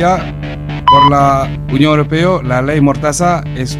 [0.00, 3.78] por la Unión Europea, la ley Mortaza es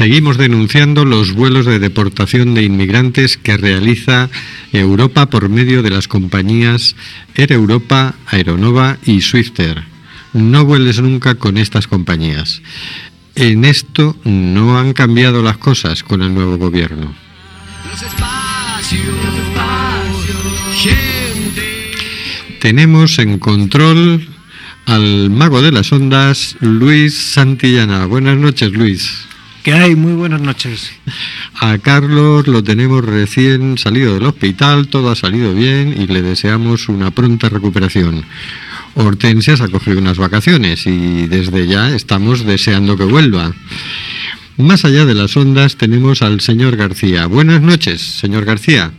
[0.00, 4.30] Seguimos denunciando los vuelos de deportación de inmigrantes que realiza
[4.72, 6.96] Europa por medio de las compañías
[7.34, 9.84] Air Europa, Aeronova y Swifter.
[10.32, 12.62] No vueles nunca con estas compañías.
[13.34, 17.14] En esto no han cambiado las cosas con el nuevo gobierno.
[22.58, 24.26] Tenemos en control
[24.86, 28.06] al mago de las ondas, Luis Santillana.
[28.06, 29.26] Buenas noches, Luis.
[29.64, 29.94] ¿Qué hay?
[29.94, 30.90] Muy buenas noches.
[31.60, 36.88] A Carlos lo tenemos recién salido del hospital, todo ha salido bien y le deseamos
[36.88, 38.24] una pronta recuperación.
[38.94, 43.52] Hortensia se ha cogido unas vacaciones y desde ya estamos deseando que vuelva.
[44.56, 47.26] Más allá de las ondas tenemos al señor García.
[47.26, 48.90] Buenas noches, señor García.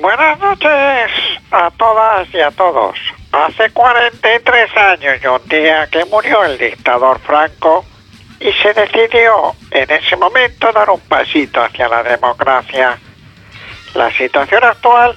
[0.00, 1.10] Buenas noches
[1.52, 2.98] a todas y a todos.
[3.32, 7.84] Hace 43 años y un día que murió el dictador Franco,
[8.40, 12.98] y se decidió en ese momento dar un pasito hacia la democracia.
[13.94, 15.14] La situación actual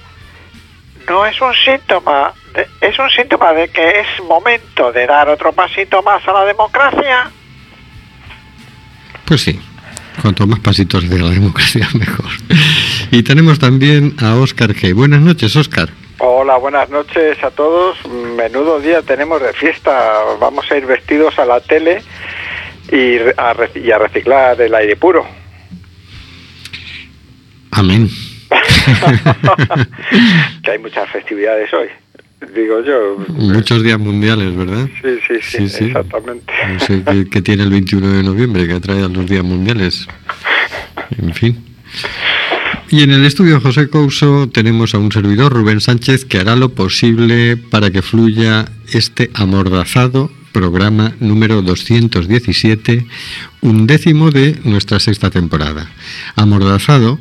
[1.07, 2.33] no es un síntoma,
[2.81, 7.31] es un síntoma de que es momento de dar otro pasito más a la democracia.
[9.25, 9.59] Pues sí,
[10.21, 12.29] cuanto más pasitos de la democracia mejor.
[13.11, 14.93] Y tenemos también a Óscar G.
[14.93, 15.89] Buenas noches, Óscar.
[16.17, 17.97] Hola, buenas noches a todos.
[18.07, 20.13] Menudo día tenemos de fiesta.
[20.39, 22.01] Vamos a ir vestidos a la tele
[22.91, 25.25] y a, y a reciclar el aire puro.
[27.71, 28.09] Amén.
[30.63, 31.87] que hay muchas festividades hoy,
[32.53, 33.17] digo yo.
[33.29, 34.87] Muchos días mundiales, ¿verdad?
[35.01, 36.53] Sí, sí, sí, exactamente.
[36.71, 40.07] No sé qué, tiene el 21 de noviembre que atrae a los días mundiales.
[41.17, 41.65] En fin.
[42.89, 46.69] Y en el estudio José Couso tenemos a un servidor, Rubén Sánchez, que hará lo
[46.69, 53.05] posible para que fluya este amordazado programa número 217,
[53.61, 55.91] un décimo de nuestra sexta temporada.
[56.35, 57.19] Amordazado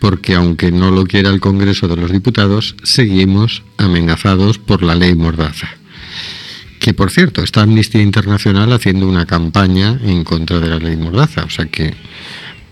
[0.00, 5.14] porque aunque no lo quiera el Congreso de los Diputados, seguimos amenazados por la ley
[5.14, 5.68] Mordaza.
[6.80, 11.44] Que por cierto, está Amnistía Internacional haciendo una campaña en contra de la ley Mordaza,
[11.44, 11.94] o sea que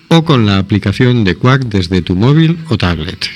[0.10, 3.30] o con la aplicación de Cuac desde tu móvil o tablet.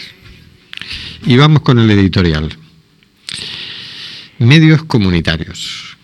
[1.26, 2.50] Y vamos con el editorial.
[4.40, 5.96] Medios comunitarios.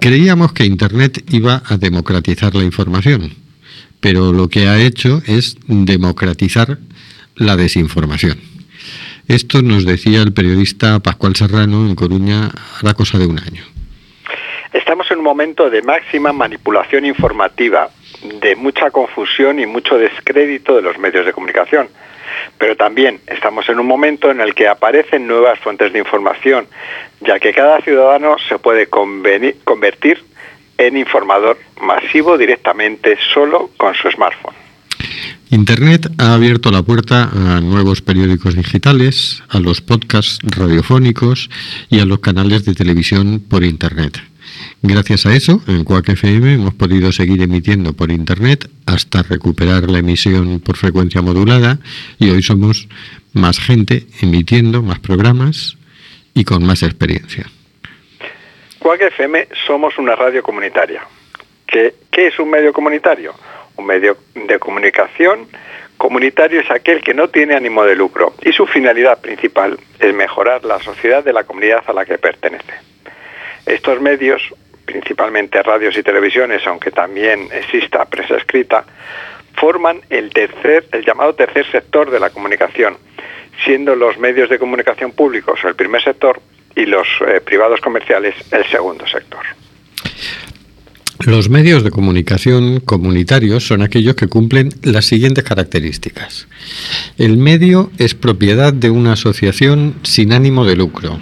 [0.00, 3.32] Creíamos que Internet iba a democratizar la información,
[4.00, 6.78] pero lo que ha hecho es democratizar
[7.36, 8.40] la desinformación.
[9.28, 12.50] Esto nos decía el periodista Pascual Serrano en Coruña
[12.82, 13.62] la cosa de un año.
[14.72, 17.90] Estamos en un momento de máxima manipulación informativa,
[18.40, 21.88] de mucha confusión y mucho descrédito de los medios de comunicación.
[22.58, 26.66] Pero también estamos en un momento en el que aparecen nuevas fuentes de información,
[27.20, 30.24] ya que cada ciudadano se puede convertir
[30.80, 34.54] en informador masivo directamente solo con su smartphone.
[35.50, 41.50] Internet ha abierto la puerta a nuevos periódicos digitales, a los podcasts radiofónicos
[41.88, 44.22] y a los canales de televisión por Internet.
[44.82, 49.98] Gracias a eso, en Quack FM hemos podido seguir emitiendo por Internet hasta recuperar la
[49.98, 51.78] emisión por frecuencia modulada
[52.18, 52.88] y hoy somos
[53.32, 55.76] más gente emitiendo más programas
[56.32, 57.50] y con más experiencia.
[58.80, 61.02] Quack FM somos una radio comunitaria.
[61.66, 63.34] ¿Qué, ¿Qué es un medio comunitario?
[63.76, 65.48] Un medio de comunicación
[65.98, 70.64] comunitario es aquel que no tiene ánimo de lucro y su finalidad principal es mejorar
[70.64, 72.72] la sociedad de la comunidad a la que pertenece.
[73.66, 74.42] Estos medios,
[74.86, 78.86] principalmente radios y televisiones, aunque también exista prensa escrita,
[79.56, 82.96] forman el tercer, el llamado tercer sector de la comunicación,
[83.62, 86.40] siendo los medios de comunicación públicos el primer sector
[86.76, 89.40] y los eh, privados comerciales el segundo sector.
[91.26, 96.48] Los medios de comunicación comunitarios son aquellos que cumplen las siguientes características.
[97.18, 101.18] El medio es propiedad de una asociación sin ánimo de lucro,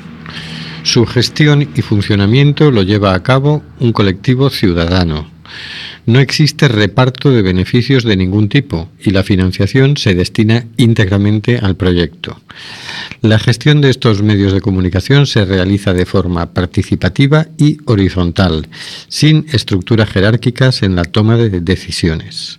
[0.89, 5.31] su gestión y funcionamiento lo lleva a cabo un colectivo ciudadano.
[6.09, 11.77] No existe reparto de beneficios de ningún tipo y la financiación se destina íntegramente al
[11.77, 12.41] proyecto.
[13.21, 18.69] La gestión de estos medios de comunicación se realiza de forma participativa y horizontal,
[19.09, 22.59] sin estructuras jerárquicas en la toma de decisiones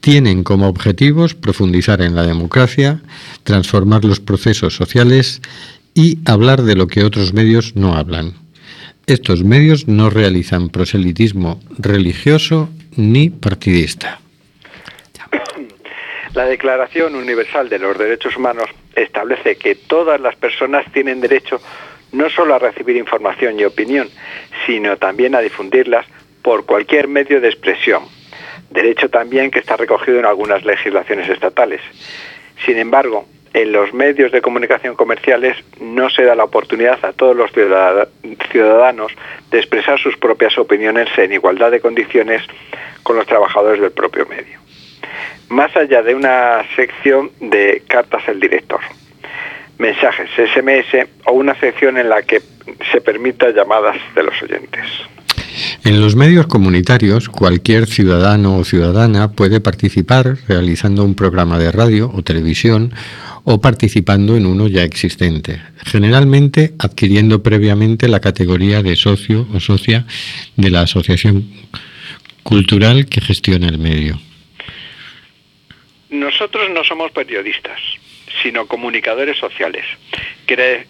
[0.00, 3.00] tienen como objetivos profundizar en la democracia,
[3.42, 5.40] transformar los procesos sociales
[5.94, 8.45] y hablar de lo que otros medios no hablan.
[9.08, 14.18] Estos medios no realizan proselitismo religioso ni partidista.
[16.34, 21.60] La Declaración Universal de los Derechos Humanos establece que todas las personas tienen derecho
[22.10, 24.08] no solo a recibir información y opinión,
[24.66, 26.04] sino también a difundirlas
[26.42, 28.02] por cualquier medio de expresión.
[28.70, 31.80] Derecho también que está recogido en algunas legislaciones estatales.
[32.64, 37.34] Sin embargo, en los medios de comunicación comerciales no se da la oportunidad a todos
[37.34, 37.50] los
[38.50, 39.12] ciudadanos
[39.50, 42.42] de expresar sus propias opiniones en igualdad de condiciones
[43.02, 44.58] con los trabajadores del propio medio.
[45.48, 48.80] Más allá de una sección de cartas al director,
[49.78, 52.42] mensajes SMS o una sección en la que
[52.92, 54.84] se permita llamadas de los oyentes.
[55.84, 62.10] En los medios comunitarios, cualquier ciudadano o ciudadana puede participar realizando un programa de radio
[62.12, 62.92] o televisión
[63.48, 70.04] o participando en uno ya existente, generalmente adquiriendo previamente la categoría de socio o socia
[70.56, 71.48] de la asociación
[72.42, 74.18] cultural que gestiona el medio.
[76.10, 77.78] Nosotros no somos periodistas,
[78.42, 79.84] sino comunicadores sociales,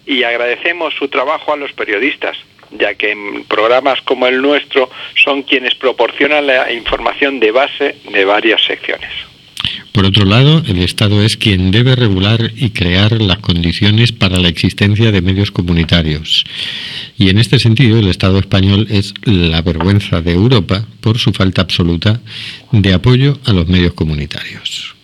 [0.07, 2.37] y agradecemos su trabajo a los periodistas,
[2.71, 8.25] ya que en programas como el nuestro son quienes proporcionan la información de base de
[8.25, 9.11] varias secciones.
[9.97, 14.47] Por otro lado, el Estado es quien debe regular y crear las condiciones para la
[14.47, 16.45] existencia de medios comunitarios.
[17.17, 21.63] Y en este sentido, el Estado español es la vergüenza de Europa por su falta
[21.63, 22.21] absoluta
[22.71, 24.95] de apoyo a los medios comunitarios.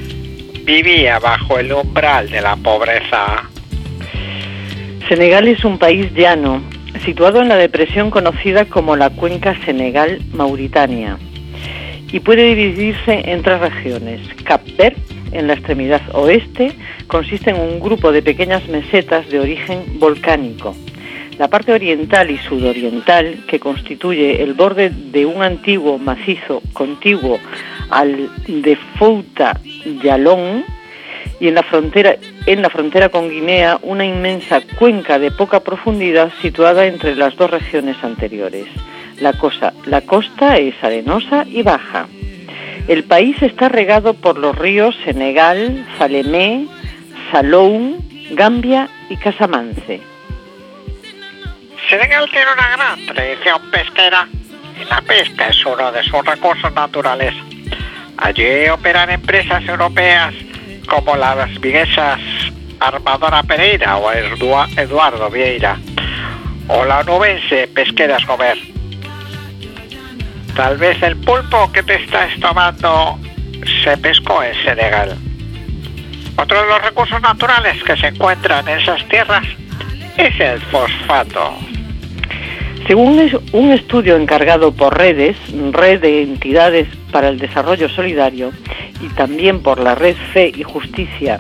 [0.71, 3.43] vivía bajo el umbral de la pobreza.
[5.09, 6.62] Senegal es un país llano,
[7.05, 11.19] situado en la depresión conocida como la cuenca Senegal-Mauritania,
[12.12, 14.21] y puede dividirse en tres regiones.
[14.45, 16.73] Cap Verde, en la extremidad oeste,
[17.09, 20.77] consiste en un grupo de pequeñas mesetas de origen volcánico.
[21.37, 27.41] La parte oriental y sudoriental, que constituye el borde de un antiguo macizo contiguo
[27.91, 29.59] al de Fouta
[30.02, 30.64] Yalón,
[31.38, 36.32] y en la frontera en la frontera con Guinea una inmensa cuenca de poca profundidad
[36.40, 38.66] situada entre las dos regiones anteriores.
[39.20, 42.06] La, cosa, la costa es arenosa y baja.
[42.88, 46.66] El país está regado por los ríos Senegal, Falemé,
[47.30, 47.99] Saloum,
[48.30, 50.00] Gambia y Casamance.
[51.88, 54.28] Senegal tiene una gran tradición pesquera
[54.80, 57.34] y la pesca es uno de sus recursos naturales.
[58.21, 60.35] Allí operan empresas europeas
[60.89, 62.21] como las viguesas
[62.79, 65.79] Armadora Pereira o Edua- Eduardo Vieira
[66.69, 68.59] o la nubense Pesqueras Gober.
[70.55, 73.19] Tal vez el pulpo que te estás tomando
[73.83, 75.17] se pescó en Senegal.
[76.37, 79.47] Otro de los recursos naturales que se encuentran en esas tierras
[80.17, 81.55] es el fosfato.
[82.87, 85.37] Según un estudio encargado por Redes,
[85.73, 88.52] Red de Entidades para el Desarrollo Solidario,
[89.00, 91.38] y también por la Red Fe y Justicia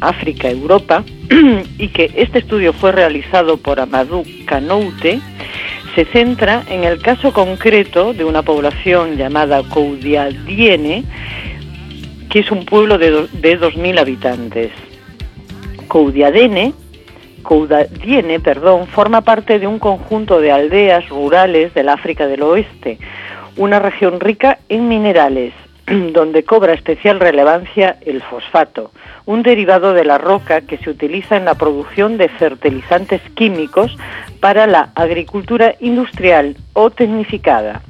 [0.00, 1.04] África-Europa,
[1.78, 5.20] y que este estudio fue realizado por Amadou Kanoute,
[5.94, 11.04] se centra en el caso concreto de una población llamada Koudiadiene,
[12.30, 14.70] que es un pueblo de, de 2.000 habitantes.
[15.88, 16.74] Koudiadene
[17.48, 22.98] Coudadiene, perdón, forma parte de un conjunto de aldeas rurales del África del Oeste,
[23.58, 25.52] una región rica en minerales,
[25.86, 28.92] donde cobra especial relevancia el fosfato,
[29.26, 33.96] un derivado de la roca que se utiliza en la producción de fertilizantes químicos
[34.40, 37.82] para la agricultura industrial o tecnificada.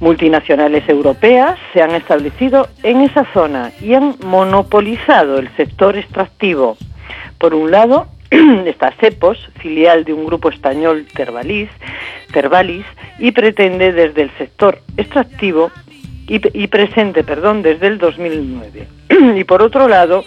[0.00, 6.76] Multinacionales europeas se han establecido en esa zona y han monopolizado el sector extractivo.
[7.38, 8.06] Por un lado,
[8.66, 11.68] está Cepos, filial de un grupo español Tervalis,
[12.32, 12.86] Tervalis
[13.18, 15.70] y pretende desde el sector extractivo
[16.26, 18.88] y, y presente, perdón, desde el 2009.
[19.38, 20.24] y por otro lado,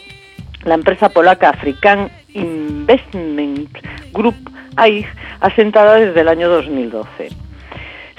[0.64, 3.76] la empresa polaca African Investment
[4.14, 5.08] Group AIG,
[5.40, 7.30] asentada desde el año 2012.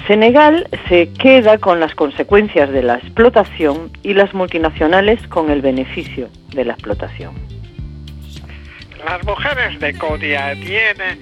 [0.05, 6.29] Senegal se queda con las consecuencias de la explotación y las multinacionales con el beneficio
[6.53, 7.56] de la explotación.
[9.09, 11.17] Las mujeres de Codiadiene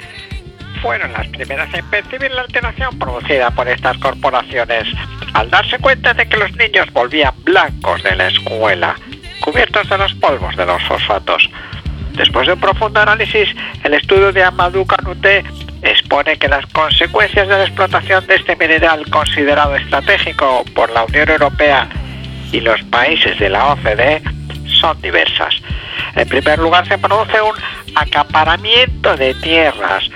[0.82, 4.88] fueron las primeras en percibir la alteración producida por estas corporaciones
[5.34, 8.96] al darse cuenta de que los niños volvían blancos de la escuela,
[9.40, 11.48] cubiertos de los polvos de los fosfatos.
[12.14, 13.50] Después de un profundo análisis,
[13.84, 15.44] el estudio de Amadou Kanouté
[15.84, 21.30] expone que las consecuencias de la explotación de este mineral considerado estratégico por la Unión
[21.30, 21.88] Europea
[22.52, 24.24] y los países de la OCDE
[24.82, 25.62] son diversas.
[26.16, 27.56] En primer lugar, se produce un
[27.96, 30.10] acaparamiento de tierras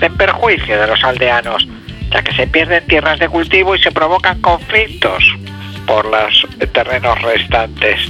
[0.00, 1.66] en perjuicio de los aldeanos,
[2.10, 5.24] ya que se pierden tierras de cultivo y se provocan conflictos
[5.86, 8.00] por los terrenos restantes.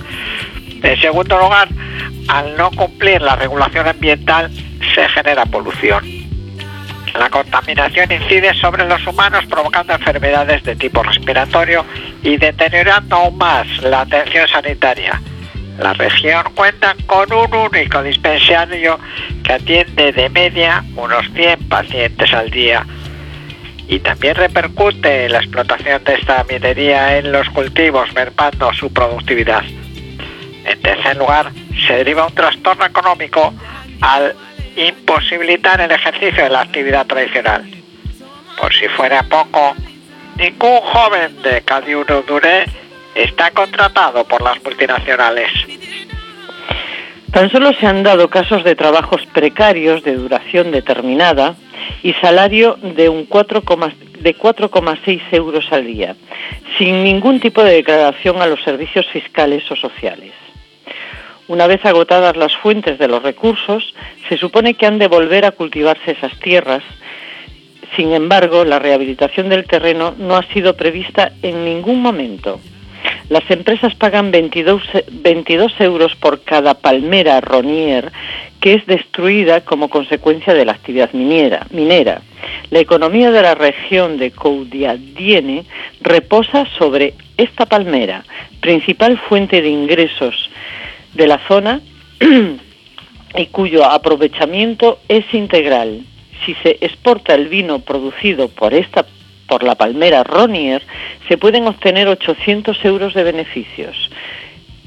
[0.82, 1.68] En segundo lugar,
[2.28, 4.50] al no cumplir la regulación ambiental,
[4.94, 6.04] se genera polución.
[7.18, 11.84] La contaminación incide sobre los humanos provocando enfermedades de tipo respiratorio
[12.22, 15.20] y deteriorando aún más la atención sanitaria.
[15.78, 18.99] La región cuenta con un único dispensario
[19.43, 22.87] que atiende de media unos 100 pacientes al día.
[23.88, 29.62] Y también repercute la explotación de esta minería en los cultivos, mermando su productividad.
[30.64, 31.50] En tercer lugar,
[31.87, 33.52] se deriva un trastorno económico
[34.00, 34.35] al
[34.76, 37.64] imposibilitar el ejercicio de la actividad tradicional.
[38.59, 39.75] Por si fuera poco,
[40.37, 42.64] ningún joven de Cadiuno Duré
[43.14, 45.50] está contratado por las multinacionales.
[47.33, 51.56] Tan solo se han dado casos de trabajos precarios de duración determinada
[52.02, 53.62] y salario de un 4,
[54.21, 56.14] de 4,6 euros al día,
[56.78, 60.33] sin ningún tipo de declaración a los servicios fiscales o sociales.
[61.49, 63.94] Una vez agotadas las fuentes de los recursos,
[64.28, 66.83] se supone que han de volver a cultivarse esas tierras.
[67.97, 72.61] Sin embargo, la rehabilitación del terreno no ha sido prevista en ningún momento.
[73.28, 78.12] Las empresas pagan 22, 22 euros por cada palmera ronier
[78.61, 81.66] que es destruida como consecuencia de la actividad minera.
[81.71, 82.23] minera.
[82.71, 85.64] La economía de la región de Coudiadiene
[86.00, 88.25] reposa sobre esta palmera,
[88.61, 90.50] principal fuente de ingresos
[91.12, 91.83] de la zona
[93.37, 96.00] y cuyo aprovechamiento es integral.
[96.47, 99.04] Si se exporta el vino producido por esta
[99.46, 100.82] por la palmera Ronier,
[101.28, 104.10] se pueden obtener 800 euros de beneficios.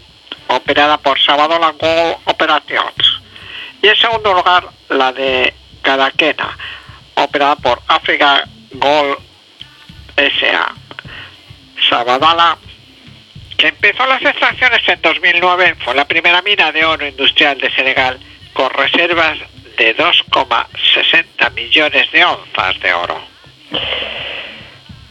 [0.47, 3.21] operada por Sabadola Gold Operations.
[3.81, 6.57] Y en segundo lugar, la de Cadaquena,
[7.13, 9.19] operada por Africa Gold
[10.17, 10.75] S.A.
[11.89, 12.57] Sabadala,
[13.57, 18.19] que empezó las extracciones en 2009, fue la primera mina de oro industrial de Senegal
[18.51, 19.37] con reservas
[19.77, 23.21] de 2,60 millones de onzas de oro.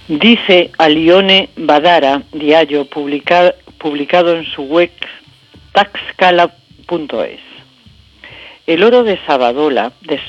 [0.08, 4.92] Dice Alione Badara, diario publicado, en su web
[5.72, 7.40] taxcala.es.
[8.68, 10.20] El oro de Sabadola, de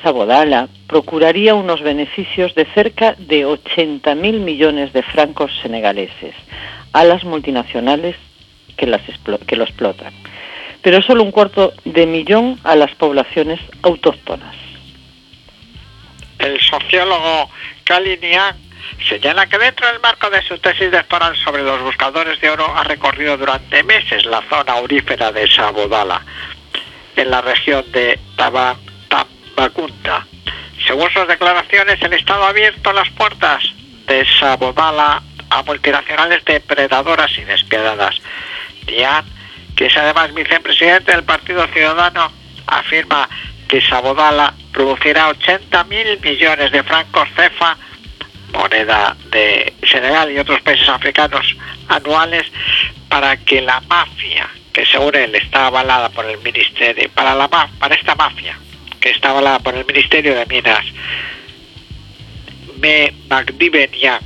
[0.00, 6.34] Sabodala, procuraría unos beneficios de cerca de 80.000 millones de francos senegaleses
[6.92, 8.14] a las multinacionales
[8.76, 9.02] que, las
[9.44, 10.12] que lo explotan,
[10.82, 14.54] pero solo un cuarto de millón a las poblaciones autóctonas.
[16.38, 17.48] El sociólogo
[17.92, 18.56] Kalinian
[19.06, 22.84] señala que dentro del marco de su tesis doctoral sobre los buscadores de oro ha
[22.84, 26.22] recorrido durante meses la zona aurífera de Sabodala,
[27.16, 30.26] en la región de Tambacunta.
[30.86, 33.62] Según sus declaraciones, el Estado ha abierto las puertas
[34.06, 38.14] de Sabodala a multinacionales depredadoras y despiadadas.
[38.86, 39.26] Dian,
[39.76, 42.32] que es además vicepresidente del Partido Ciudadano,
[42.66, 43.28] afirma
[43.72, 47.74] que Sabodala producirá 80 mil millones de francos cefa,
[48.52, 51.56] moneda de Senegal y otros países africanos
[51.88, 52.44] anuales,
[53.08, 57.94] para que la mafia, que según él está avalada por el ministerio, para, la, para
[57.94, 58.58] esta mafia,
[59.00, 60.84] que está avalada por el Ministerio de Minas,
[62.78, 64.20] me Magdibenian,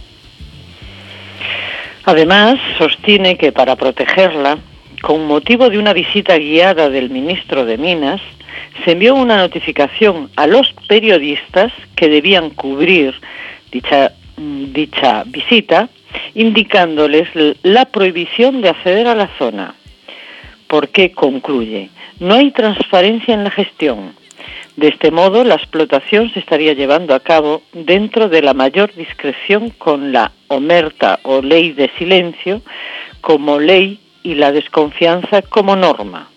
[2.04, 4.58] Además, sostiene que para protegerla,
[5.02, 8.20] con motivo de una visita guiada del ministro de Minas,
[8.84, 13.14] se envió una notificación a los periodistas que debían cubrir
[13.70, 15.88] dicha, dicha visita,
[16.34, 17.28] indicándoles
[17.62, 19.74] la prohibición de acceder a la zona.
[20.68, 24.14] Porque concluye, no hay transparencia en la gestión.
[24.76, 29.70] De este modo, la explotación se estaría llevando a cabo dentro de la mayor discreción
[29.70, 32.60] con la omerta o ley de silencio
[33.22, 36.28] como ley y la desconfianza como norma.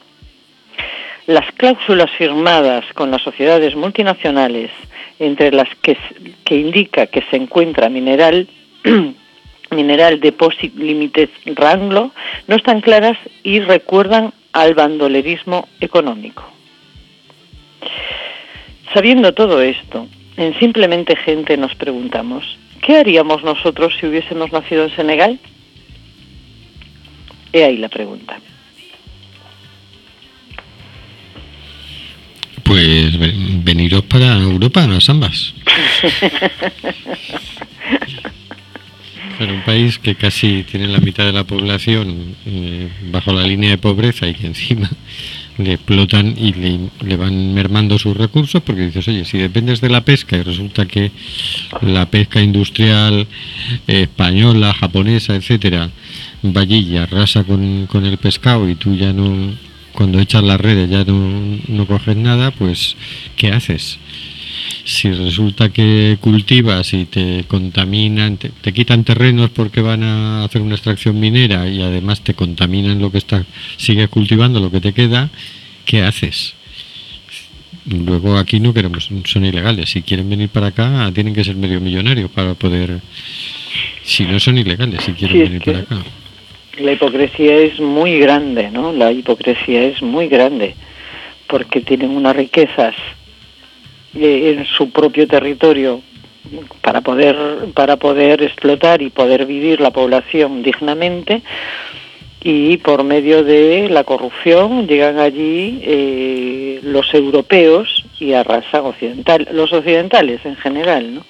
[1.30, 4.72] Las cláusulas firmadas con las sociedades multinacionales,
[5.20, 5.96] entre las que,
[6.50, 8.48] indica que se encuentra mineral,
[9.70, 12.10] Mineral Deposit Limited Ranglo,
[12.48, 16.44] no están claras y recuerdan al bandolerismo económico.
[18.92, 24.96] Sabiendo todo esto, en Simplemente Gente nos preguntamos, ¿qué haríamos nosotros si hubiésemos nacido en
[24.96, 25.40] Senegal?
[27.54, 28.40] He ahí la pregunta.
[32.70, 33.18] Pues
[33.64, 35.56] veniros para Europa, las ambas.
[39.40, 43.72] Para un país que casi tiene la mitad de la población eh, bajo la línea
[43.72, 44.88] de pobreza y que encima
[45.58, 50.02] le explotan y le, van mermando sus recursos porque dices, oye, si dependes de la
[50.02, 51.12] pesca y resulta que
[51.82, 53.26] la pesca industrial
[53.88, 55.90] eh, española, japonesa, etcétera,
[56.46, 59.56] va allí y arrasa con, con el pescado y tú ya no,
[60.00, 62.96] cuando echas las redes ya no, no coges nada, pues
[63.36, 64.00] ¿qué haces?
[64.86, 70.62] si resulta que cultivas y te contaminan, te, te, quitan terrenos porque van a hacer
[70.62, 74.94] una extracción minera y además te contaminan lo que está, sigues cultivando lo que te
[74.94, 75.30] queda,
[75.84, 76.54] ¿qué haces?
[77.84, 79.90] Luego aquí no queremos, son ilegales.
[79.90, 83.02] Si quieren venir para acá, tienen que ser medio millonarios para poder.
[84.04, 85.98] Si no son ilegales, si quieren Sí, venir para acá.
[86.80, 88.94] La hipocresía es muy grande, ¿no?
[88.94, 90.76] La hipocresía es muy grande
[91.48, 92.96] porque tienen unas riquezas
[94.16, 96.02] eh, en su propio territorio
[96.82, 97.36] para poder
[97.74, 101.42] para poder explotar y poder vivir la población dignamente
[102.42, 109.74] y por medio de la corrupción llegan allí eh, los europeos y arrasan occidental los
[109.74, 111.26] occidentales en general, ¿no?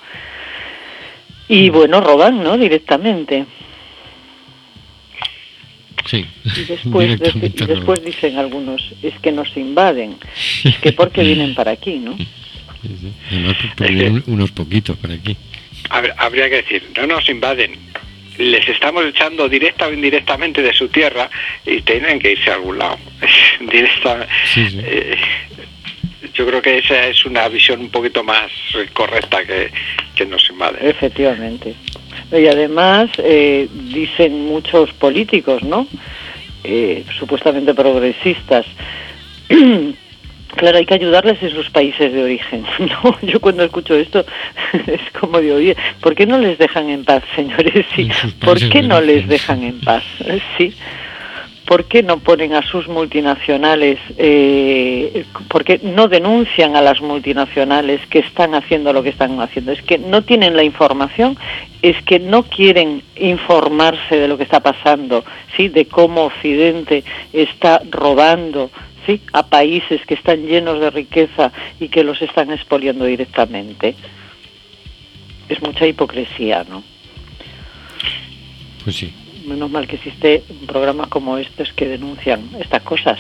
[1.48, 2.58] Y bueno, roban, ¿no?
[2.58, 3.48] Directamente.
[6.10, 6.26] Sí,
[6.58, 10.16] Y después, y después dicen algunos, es que nos invaden,
[10.64, 12.18] es que porque vienen para aquí, ¿no?
[12.18, 12.28] Sí,
[13.02, 13.12] sí.
[13.30, 15.36] Además, pues, pues, unos poquitos para aquí.
[15.90, 17.72] Hab- Habría que decir, no nos invaden,
[18.38, 21.30] les estamos echando directa o indirectamente de su tierra
[21.66, 22.98] y tienen que irse a algún lado.
[23.60, 24.80] Directa, Sí, sí.
[24.82, 25.16] eh,
[26.34, 28.52] yo creo que esa es una visión un poquito más
[28.94, 29.72] correcta que,
[30.16, 30.88] que nos invaden.
[30.88, 31.76] Efectivamente.
[32.32, 35.88] Y además eh, dicen muchos políticos, ¿no?
[36.64, 38.66] Eh, supuestamente progresistas.
[40.56, 42.66] Claro, hay que ayudarles en sus países de origen.
[42.80, 44.26] No, yo cuando escucho esto
[44.88, 47.86] es como de oye, ¿por qué no les dejan en paz, señores?
[47.96, 50.04] Sí, ¿por qué no les dejan en paz?
[50.58, 50.74] Sí.
[51.70, 58.02] ¿Por qué no ponen a sus multinacionales, eh, por qué no denuncian a las multinacionales
[58.08, 59.74] que están haciendo lo que están haciendo?
[59.74, 61.38] Es que no tienen la información,
[61.84, 65.24] es que no quieren informarse de lo que está pasando,
[65.56, 65.68] ¿sí?
[65.68, 67.04] de cómo Occidente
[67.34, 68.72] está robando
[69.06, 69.22] ¿sí?
[69.32, 73.94] a países que están llenos de riqueza y que los están expoliando directamente.
[75.48, 76.84] Es mucha hipocresía, ¿no?
[78.84, 79.14] Pues sí.
[79.50, 83.20] Menos mal que existe programas como estos que denuncian estas cosas.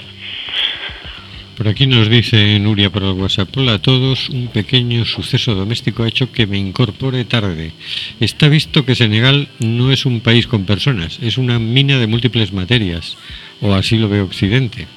[1.57, 3.49] Por aquí nos dice Nuria por el WhatsApp.
[3.57, 7.71] Hola a todos, un pequeño suceso doméstico ha hecho que me incorpore tarde.
[8.19, 12.53] Está visto que Senegal no es un país con personas, es una mina de múltiples
[12.53, 13.17] materias,
[13.59, 14.87] o así lo ve Occidente.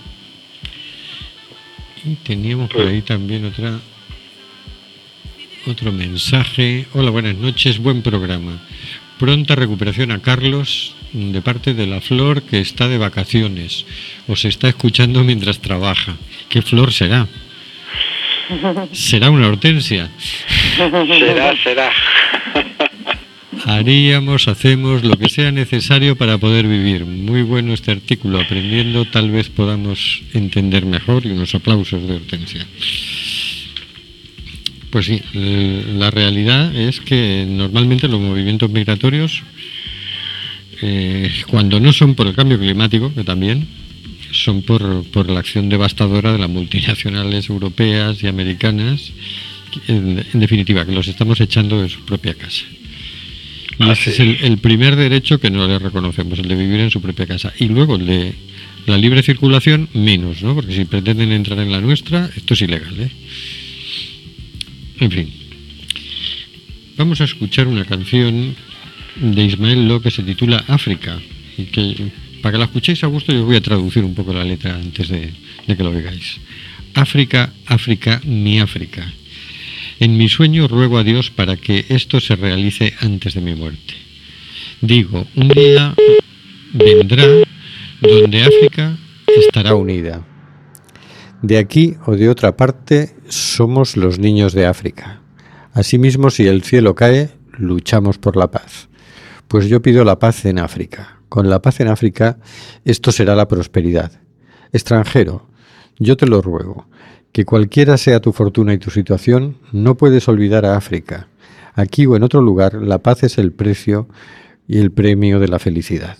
[2.04, 3.80] Y teníamos por ahí también otra
[5.66, 6.86] otro mensaje.
[6.92, 8.62] Hola, buenas noches, buen programa.
[9.18, 13.84] Pronta recuperación a Carlos de parte de la Flor que está de vacaciones.
[14.28, 16.16] Os está escuchando mientras trabaja.
[16.48, 17.26] ¿Qué flor será?
[18.92, 20.10] ¿Será una hortensia?
[20.76, 21.90] Será, será.
[23.64, 27.04] Haríamos, hacemos lo que sea necesario para poder vivir.
[27.04, 28.40] Muy bueno este artículo.
[28.40, 32.66] Aprendiendo tal vez podamos entender mejor y unos aplausos de Hortensia.
[34.90, 39.42] Pues sí, la realidad es que normalmente los movimientos migratorios,
[40.82, 43.66] eh, cuando no son por el cambio climático, que también,
[44.32, 49.12] son por, por la acción devastadora de las multinacionales europeas y americanas,
[49.88, 52.64] en, en definitiva, que los estamos echando de su propia casa.
[53.78, 56.90] Y ese es el, el primer derecho que no le reconocemos, el de vivir en
[56.90, 57.52] su propia casa.
[57.58, 58.34] Y luego el de
[58.86, 60.54] la libre circulación, menos, ¿no?
[60.54, 63.10] Porque si pretenden entrar en la nuestra, esto es ilegal, ¿eh?
[65.00, 65.32] En fin.
[66.96, 68.54] Vamos a escuchar una canción
[69.16, 71.20] de Ismael Lo que se titula África.
[71.56, 72.10] Y que,
[72.42, 75.08] para que la escuchéis a gusto, yo voy a traducir un poco la letra antes
[75.08, 75.32] de
[75.66, 76.40] que lo veáis.
[76.94, 79.12] África, África, mi África.
[80.00, 83.94] En mi sueño ruego a Dios para que esto se realice antes de mi muerte.
[84.80, 85.94] Digo, un día
[86.72, 87.24] vendrá
[88.00, 88.96] donde África
[89.38, 90.26] estará unida.
[91.42, 95.20] De aquí o de otra parte somos los niños de África.
[95.72, 98.88] Asimismo, si el cielo cae, luchamos por la paz.
[99.52, 101.20] Pues yo pido la paz en África.
[101.28, 102.38] Con la paz en África,
[102.86, 104.10] esto será la prosperidad.
[104.72, 105.46] Extranjero,
[105.98, 106.86] yo te lo ruego,
[107.32, 111.28] que cualquiera sea tu fortuna y tu situación, no puedes olvidar a África.
[111.74, 114.08] Aquí o en otro lugar, la paz es el precio
[114.66, 116.16] y el premio de la felicidad.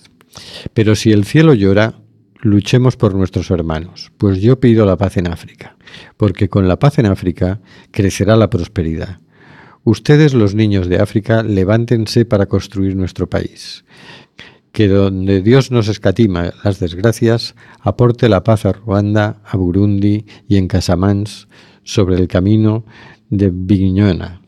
[0.74, 1.94] Pero si el cielo llora,
[2.42, 5.78] luchemos por nuestros hermanos, pues yo pido la paz en África,
[6.18, 9.20] porque con la paz en África crecerá la prosperidad.
[9.84, 13.84] Ustedes, los niños de África, levántense para construir nuestro país.
[14.70, 20.56] Que donde Dios nos escatima las desgracias, aporte la paz a Ruanda, a Burundi y
[20.56, 21.46] en Casamance,
[21.82, 22.84] sobre el camino
[23.28, 24.41] de Bignona.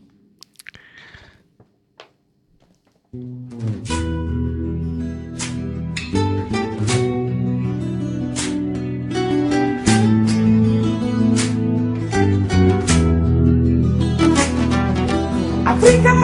[15.85, 16.24] we can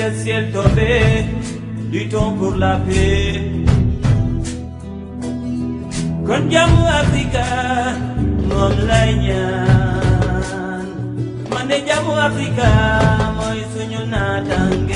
[0.00, 1.26] ciel, ciel tombé,
[1.92, 3.40] luttons pour la paix.
[6.26, 7.44] Konjamu Africa,
[8.48, 10.86] mom lay ñaan.
[11.52, 12.68] Mané jamu Africa,
[13.36, 14.89] moi suñu natangi.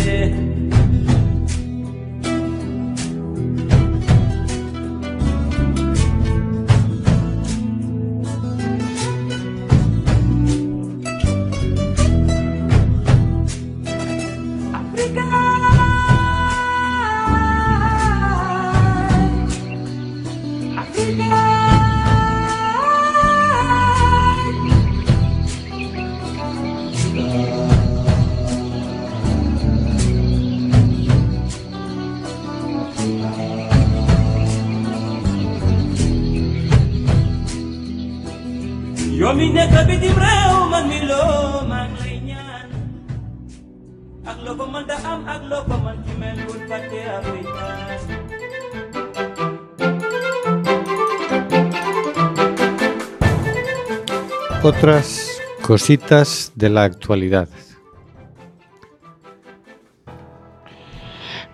[55.75, 57.49] Cositas de la actualidad.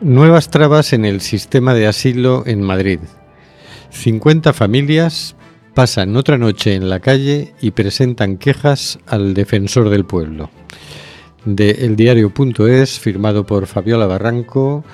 [0.02, 3.00] Nuevas trabas en el sistema de asilo en Madrid.
[3.88, 5.37] 50 familias
[5.72, 10.50] pasan otra noche en la calle y presentan quejas al defensor del pueblo.
[11.46, 14.85] De eldiario.es, firmado por Fabiola Barranco,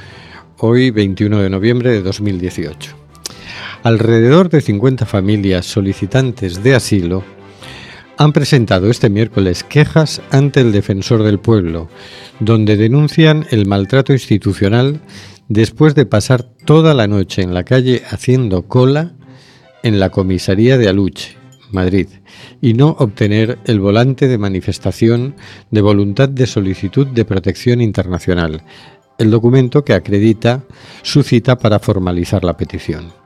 [0.59, 2.95] hoy 21 de noviembre de 2018.
[3.83, 7.25] Alrededor de 50 familias solicitantes de asilo
[8.19, 11.89] han presentado este miércoles quejas ante el defensor del pueblo,
[12.41, 15.01] donde denuncian el maltrato institucional
[15.49, 19.15] después de pasar toda la noche en la calle haciendo cola
[19.83, 21.37] en la comisaría de Aluche,
[21.71, 22.09] Madrid,
[22.61, 25.37] y no obtener el volante de manifestación
[25.71, 28.63] de voluntad de solicitud de protección internacional,
[29.19, 30.65] el documento que acredita
[31.03, 33.26] su cita para formalizar la petición.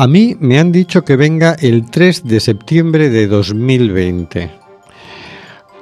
[0.00, 4.48] A mí me han dicho que venga el 3 de septiembre de 2020.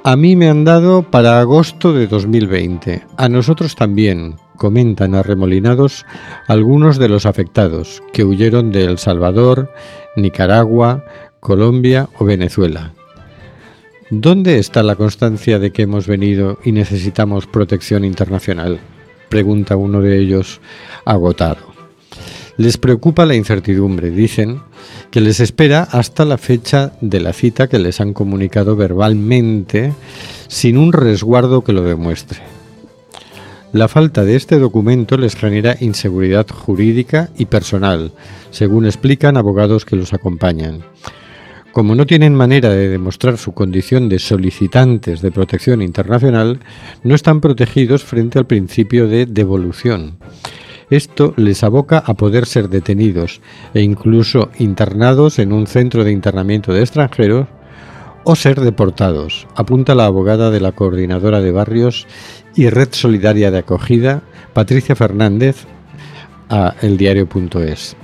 [0.03, 3.05] A mí me han dado para agosto de 2020.
[3.15, 6.03] A nosotros también, comentan arremolinados
[6.47, 9.71] algunos de los afectados que huyeron de El Salvador,
[10.15, 11.05] Nicaragua,
[11.39, 12.95] Colombia o Venezuela.
[14.09, 18.79] ¿Dónde está la constancia de que hemos venido y necesitamos protección internacional?
[19.29, 20.59] Pregunta uno de ellos
[21.05, 21.76] agotado.
[22.57, 24.61] Les preocupa la incertidumbre, dicen,
[25.11, 29.93] que les espera hasta la fecha de la cita que les han comunicado verbalmente
[30.47, 32.39] sin un resguardo que lo demuestre.
[33.73, 38.11] La falta de este documento les genera inseguridad jurídica y personal,
[38.49, 40.83] según explican abogados que los acompañan.
[41.73, 46.59] Como no tienen manera de demostrar su condición de solicitantes de protección internacional,
[47.03, 50.17] no están protegidos frente al principio de devolución.
[50.89, 53.41] Esto les aboca a poder ser detenidos
[53.73, 57.47] e incluso internados en un centro de internamiento de extranjeros
[58.23, 62.07] o ser deportados, apunta la abogada de la Coordinadora de Barrios
[62.55, 64.21] y Red Solidaria de Acogida,
[64.53, 65.65] Patricia Fernández,
[66.49, 67.95] a eldiario.es.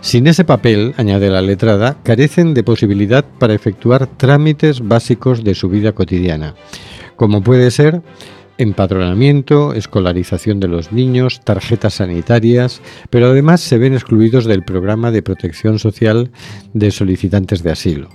[0.00, 5.68] Sin ese papel, añade la letrada, carecen de posibilidad para efectuar trámites básicos de su
[5.68, 6.54] vida cotidiana,
[7.16, 8.02] como puede ser
[8.58, 15.22] empadronamiento, escolarización de los niños, tarjetas sanitarias, pero además se ven excluidos del programa de
[15.22, 16.30] protección social
[16.72, 18.08] de solicitantes de asilo.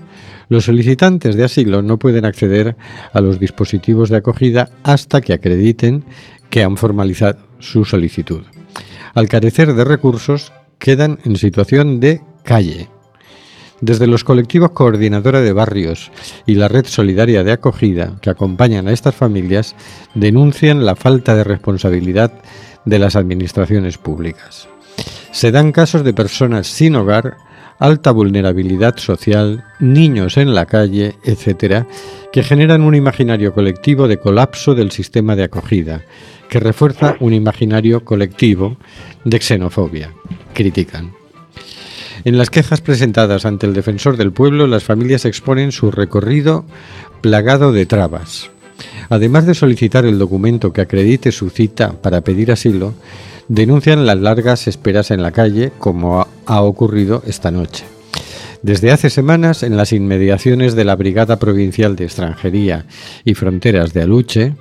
[0.50, 2.76] Los solicitantes de asilo no pueden acceder
[3.14, 6.04] a los dispositivos de acogida hasta que acrediten
[6.50, 8.42] que han formalizado su solicitud.
[9.14, 12.90] Al carecer de recursos, quedan en situación de calle.
[13.82, 16.12] Desde los colectivos Coordinadora de Barrios
[16.46, 19.76] y la Red Solidaria de Acogida que acompañan a estas familias
[20.16, 22.34] denuncian la falta de responsabilidad
[22.86, 24.68] de las administraciones públicas.
[25.32, 27.38] Se dan casos de personas sin hogar,
[27.80, 31.86] alta vulnerabilidad social, niños en la calle, etc.,
[32.34, 36.02] que generan un imaginario colectivo de colapso del sistema de acogida,
[36.50, 38.76] que refuerza un imaginario colectivo
[39.24, 40.14] de xenofobia,
[40.54, 41.19] critican.
[42.30, 46.64] En las quejas presentadas ante el defensor del pueblo, las familias exponen su recorrido
[47.22, 48.52] plagado de trabas.
[49.10, 52.94] Además de solicitar el documento que acredite su cita para pedir asilo,
[53.48, 57.84] denuncian las largas esperas en la calle, como ha ocurrido esta noche.
[58.62, 62.86] Desde hace semanas, en las inmediaciones de la Brigada Provincial de Extranjería
[63.26, 64.56] y Fronteras de Aluche,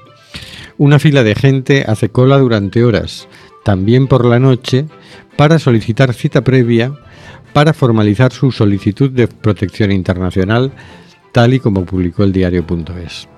[0.78, 3.28] una fila de gente hace cola durante horas,
[3.62, 4.86] también por la noche,
[5.36, 6.94] para solicitar cita previa
[7.52, 10.72] para formalizar su solicitud de protección internacional,
[11.32, 13.28] tal y como publicó el diario.es.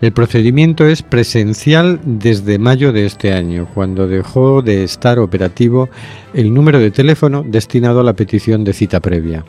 [0.00, 5.90] El procedimiento es presencial desde mayo de este año, cuando dejó de estar operativo
[6.32, 9.44] el número de teléfono destinado a la petición de cita previa.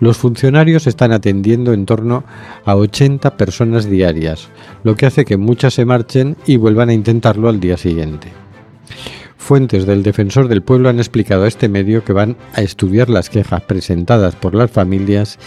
[0.00, 2.24] Los funcionarios están atendiendo en torno
[2.64, 4.48] a 80 personas diarias,
[4.82, 8.28] lo que hace que muchas se marchen y vuelvan a intentarlo al día siguiente.
[9.46, 13.30] Fuentes del Defensor del Pueblo han explicado a este medio que van a estudiar las
[13.30, 15.38] quejas presentadas por las familias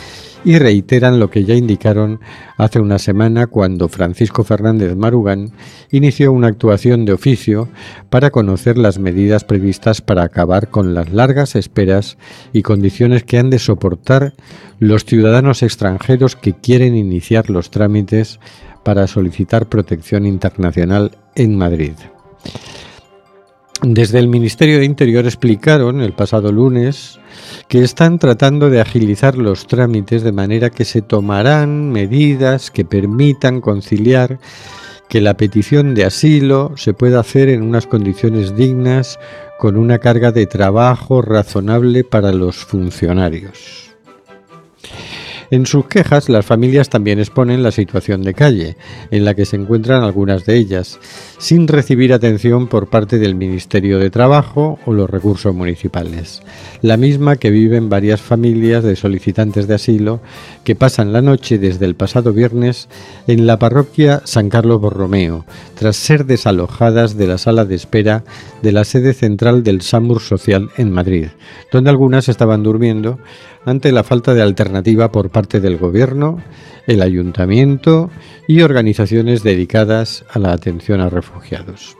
[0.45, 2.21] y reiteran lo que ya indicaron
[2.55, 5.51] hace una semana cuando Francisco Fernández Marugán
[5.91, 7.67] inició una actuación de oficio
[8.09, 12.17] para conocer las medidas previstas para acabar con las largas esperas
[12.53, 14.33] y condiciones que han de soportar
[14.79, 18.39] los ciudadanos extranjeros que quieren iniciar los trámites
[18.85, 21.95] para solicitar protección internacional en Madrid.
[23.81, 27.17] Desde el Ministerio de Interior explicaron el pasado lunes
[27.69, 33.61] que están tratando de agilizar los trámites de manera que se tomarán medidas que permitan
[33.61, 34.37] conciliar
[35.07, 39.17] que la petición de asilo se pueda hacer en unas condiciones dignas
[39.57, 43.88] con una carga de trabajo razonable para los funcionarios.
[45.51, 48.77] En sus quejas, las familias también exponen la situación de calle,
[49.09, 50.99] en la que se encuentran algunas de ellas,
[51.39, 56.43] sin recibir atención por parte del Ministerio de Trabajo o los recursos municipales,
[56.83, 60.21] la misma que viven varias familias de solicitantes de asilo
[60.63, 62.87] que pasan la noche desde el pasado viernes
[63.25, 68.23] en la parroquia San Carlos Borromeo, tras ser desalojadas de la sala de espera
[68.61, 71.29] de la sede central del SAMUR Social en Madrid,
[71.71, 73.17] donde algunas estaban durmiendo
[73.65, 76.41] ante la falta de alternativa por parte del Gobierno,
[76.85, 78.09] el Ayuntamiento
[78.47, 81.95] y organizaciones dedicadas a la atención a refugiados.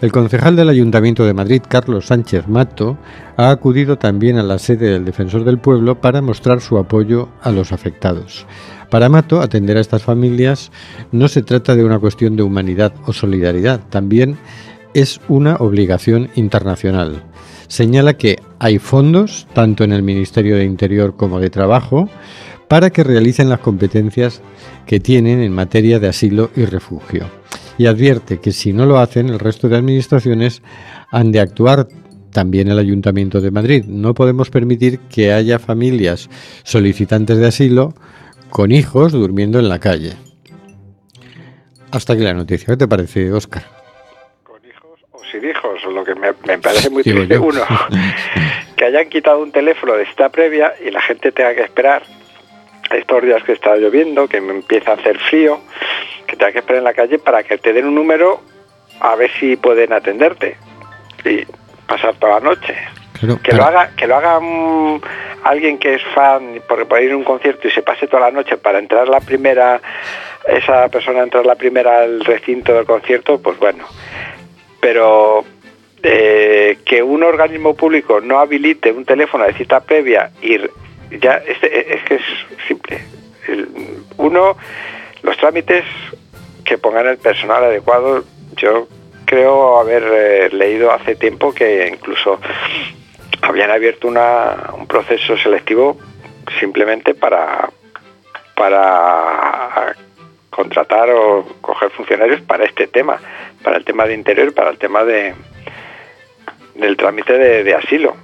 [0.00, 2.96] El concejal del Ayuntamiento de Madrid, Carlos Sánchez Mato,
[3.36, 7.50] ha acudido también a la sede del Defensor del Pueblo para mostrar su apoyo a
[7.50, 8.46] los afectados.
[8.90, 10.70] Para Mato, atender a estas familias
[11.10, 14.38] no se trata de una cuestión de humanidad o solidaridad, también
[14.94, 17.24] es una obligación internacional
[17.68, 22.08] señala que hay fondos, tanto en el Ministerio de Interior como de Trabajo,
[22.68, 24.42] para que realicen las competencias
[24.86, 27.30] que tienen en materia de asilo y refugio.
[27.78, 30.62] Y advierte que si no lo hacen, el resto de administraciones
[31.10, 31.88] han de actuar
[32.32, 33.84] también el Ayuntamiento de Madrid.
[33.86, 36.28] No podemos permitir que haya familias
[36.64, 37.94] solicitantes de asilo
[38.50, 40.12] con hijos durmiendo en la calle.
[41.90, 42.66] Hasta aquí la noticia.
[42.66, 43.78] ¿Qué te parece, Óscar?
[45.30, 47.38] sin hijos, lo que me, parece muy triste.
[47.38, 47.60] Uno,
[48.76, 52.02] que hayan quitado un teléfono de esta previa y la gente tenga que esperar
[52.90, 55.60] estos días que está lloviendo, que me empieza a hacer frío,
[56.26, 58.40] que tenga que esperar en la calle para que te den un número
[59.00, 60.56] a ver si pueden atenderte
[61.24, 61.44] y
[61.86, 62.76] pasar toda la noche.
[63.42, 64.40] que, lo haga, que lo haga
[65.44, 68.30] alguien que es fan, porque puede ir a un concierto y se pase toda la
[68.30, 69.80] noche para entrar la primera,
[70.46, 73.84] esa persona entrar la primera al recinto del concierto, pues bueno,
[74.80, 75.44] pero
[76.02, 80.58] eh, que un organismo público no habilite un teléfono de cita previa y
[81.10, 82.22] ya este, es que es
[82.66, 83.00] simple.
[84.16, 84.56] uno,
[85.22, 85.84] los trámites
[86.64, 88.24] que pongan el personal adecuado,
[88.56, 88.88] yo
[89.24, 92.40] creo haber eh, leído hace tiempo que incluso
[93.42, 95.98] habían abierto una, un proceso selectivo
[96.58, 97.70] simplemente para
[98.54, 99.94] para
[100.50, 103.20] contratar o coger funcionarios para este tema,
[103.62, 105.34] para el tema de interior, para el tema de
[106.74, 108.16] del trámite de, asilo.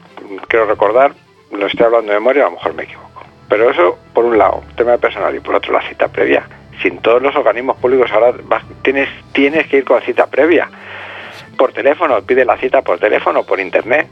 [0.48, 1.14] Quiero recordar,
[1.52, 3.24] lo estoy hablando de memoria, a lo mejor me equivoco.
[3.48, 6.46] Pero eso, por un lado, tema personal, y por otro, la cita previa.
[6.82, 8.34] Sin todos los organismos públicos ahora
[8.82, 10.68] tienes, tienes que ir con cita previa.
[11.56, 14.08] Por teléfono, pide la cita por teléfono, por internet.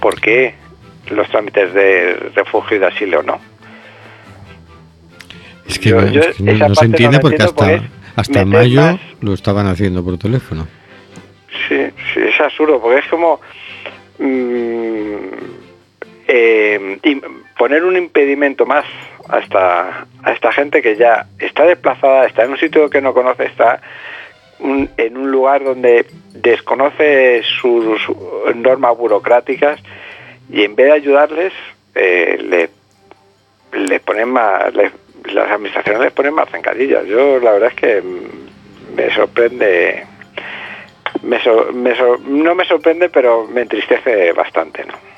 [0.00, 0.54] ¿Por qué
[1.10, 3.40] los trámites de refugio y de asilo no?
[5.66, 7.82] Es que, no, se entiende porque hasta,
[8.14, 10.68] hasta mayo lo estaban haciendo por teléfono.
[11.68, 13.40] Sí, sí, es absurdo, porque es como
[14.18, 15.55] mm,
[16.28, 16.98] eh,
[17.58, 18.84] poner un impedimento más
[19.28, 23.14] a esta, a esta gente que ya está desplazada, está en un sitio que no
[23.14, 23.80] conoce, está
[24.58, 28.00] en un lugar donde desconoce sus,
[28.54, 29.80] normas burocráticas
[30.50, 31.52] y en vez de ayudarles,
[31.94, 32.68] eh,
[33.72, 37.04] le, ponen más, las administraciones les ponen más zancadillas.
[37.06, 38.02] Yo la verdad es que
[38.96, 40.04] me sorprende,
[41.22, 41.40] me
[42.26, 45.15] no me sorprende, pero me entristece bastante, ¿no?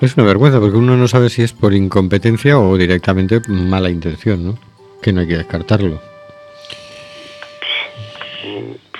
[0.00, 4.44] Es una vergüenza porque uno no sabe si es por incompetencia o directamente mala intención,
[4.44, 4.58] ¿no?
[5.02, 6.00] Que no hay que descartarlo.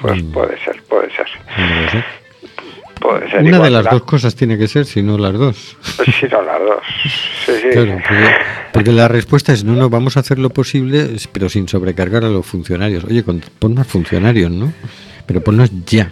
[0.00, 0.32] Pues mm.
[0.32, 1.26] puede ser, puede ser.
[3.00, 5.76] Puede ser Una igual, de las dos cosas tiene que ser, si no las dos.
[6.04, 6.82] Sí, no, las dos.
[7.46, 7.68] Sí, sí.
[7.72, 8.34] Claro, porque,
[8.72, 12.28] porque la respuesta es no, no, vamos a hacer lo posible, pero sin sobrecargar a
[12.28, 13.04] los funcionarios.
[13.04, 14.72] Oye, con- pon más funcionarios, ¿no?
[15.26, 16.10] Pero ponlos ya.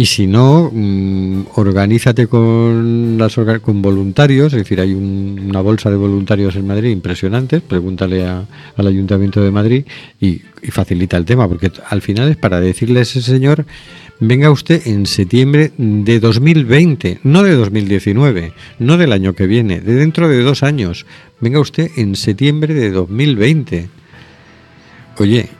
[0.00, 5.90] Y si no, mm, organízate con, las con voluntarios, es decir, hay un- una bolsa
[5.90, 8.46] de voluntarios en Madrid impresionantes, pregúntale a-
[8.78, 9.84] al Ayuntamiento de Madrid
[10.18, 13.66] y, y facilita el tema, porque al final es para decirle a ese señor,
[14.20, 19.92] venga usted en septiembre de 2020, no de 2019, no del año que viene, de
[19.96, 21.04] dentro de dos años,
[21.42, 23.90] venga usted en septiembre de 2020.
[25.18, 25.50] Oye,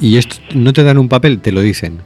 [0.00, 1.98] y esto no te dan un papel, te lo dicen.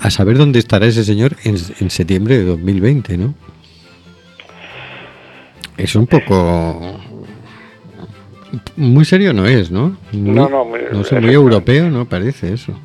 [0.00, 3.34] A saber dónde estará ese señor en, en septiembre de 2020, ¿no?
[5.76, 7.00] Es un poco...
[8.76, 9.96] Muy serio no es, ¿no?
[10.12, 11.32] Muy- No, no, muy- sé, muy efectivamente.
[11.34, 12.78] europeo no parece eso.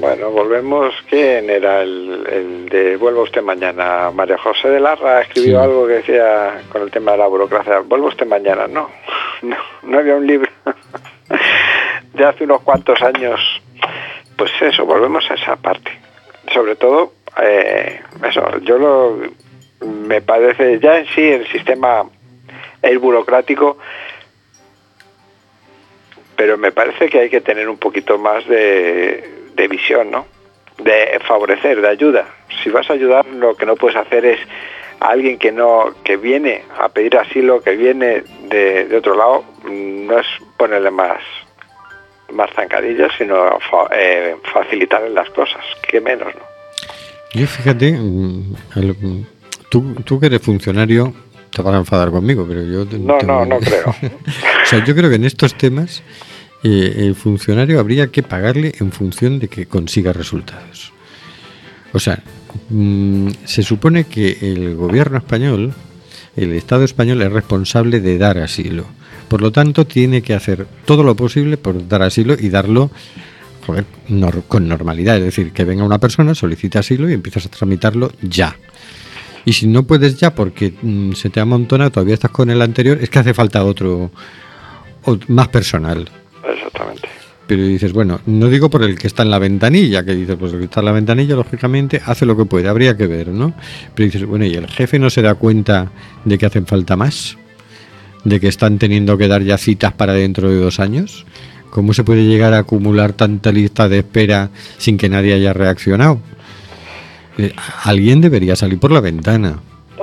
[0.00, 0.94] Bueno, volvemos.
[1.10, 4.10] ¿Quién era el, el de Vuelva usted mañana?
[4.12, 5.64] María José de Larra escribió Sí.
[5.64, 7.80] algo que decía con el tema de la burocracia.
[7.80, 8.66] Vuelva usted mañana.
[8.68, 8.88] No,
[9.42, 10.50] no, no había un libro
[12.14, 13.40] de hace unos cuantos años.
[14.36, 15.90] Pues eso, volvemos a esa parte.
[16.52, 19.18] Sobre todo, eh, eso, yo lo.
[19.86, 22.04] Me parece, ya en sí el sistema
[22.80, 23.76] es burocrático,
[26.36, 30.26] pero me parece que hay que tener un poquito más de, de visión, ¿no?
[30.78, 32.26] De favorecer, de ayuda.
[32.62, 34.40] Si vas a ayudar, lo que no puedes hacer es
[35.00, 39.44] a alguien que no que viene a pedir asilo, que viene de, de otro lado,
[39.64, 40.26] mm, no es
[40.56, 41.20] ponerle más
[42.32, 43.34] más zancadillas, sino
[43.70, 44.34] fa- eh,
[45.12, 46.40] las cosas, que menos, ¿no?
[47.32, 48.54] Yo fíjate, mm,
[49.68, 51.12] tú, tú que eres funcionario,
[51.50, 52.84] te van a enfadar conmigo, pero yo...
[52.98, 53.88] No, te- no, no creo.
[54.02, 56.02] o sea, yo creo que en estos temas
[56.62, 60.92] eh, el funcionario habría que pagarle en función de que consiga resultados.
[61.92, 62.20] O sea,
[62.70, 65.74] mm, se supone que el gobierno español,
[66.36, 68.84] el Estado español es responsable de dar asilo.
[69.34, 72.92] Por lo tanto, tiene que hacer todo lo posible por dar asilo y darlo
[73.66, 75.16] joder, nor- con normalidad.
[75.16, 78.56] Es decir, que venga una persona, solicita asilo y empiezas a tramitarlo ya.
[79.44, 82.96] Y si no puedes ya porque mm, se te amontona, todavía estás con el anterior,
[83.02, 84.12] es que hace falta otro,
[85.04, 86.08] ot- más personal.
[86.48, 87.08] Exactamente.
[87.48, 90.52] Pero dices, bueno, no digo por el que está en la ventanilla, que dices, pues
[90.52, 93.52] el que está en la ventanilla, lógicamente, hace lo que puede, habría que ver, ¿no?
[93.96, 95.90] Pero dices, bueno, ¿y el jefe no se da cuenta
[96.24, 97.36] de que hacen falta más?
[98.24, 101.26] ¿De que están teniendo que dar ya citas para dentro de dos años?
[101.70, 106.20] ¿Cómo se puede llegar a acumular tanta lista de espera sin que nadie haya reaccionado?
[107.36, 107.52] Eh,
[107.84, 109.58] Alguien debería salir por la ventana.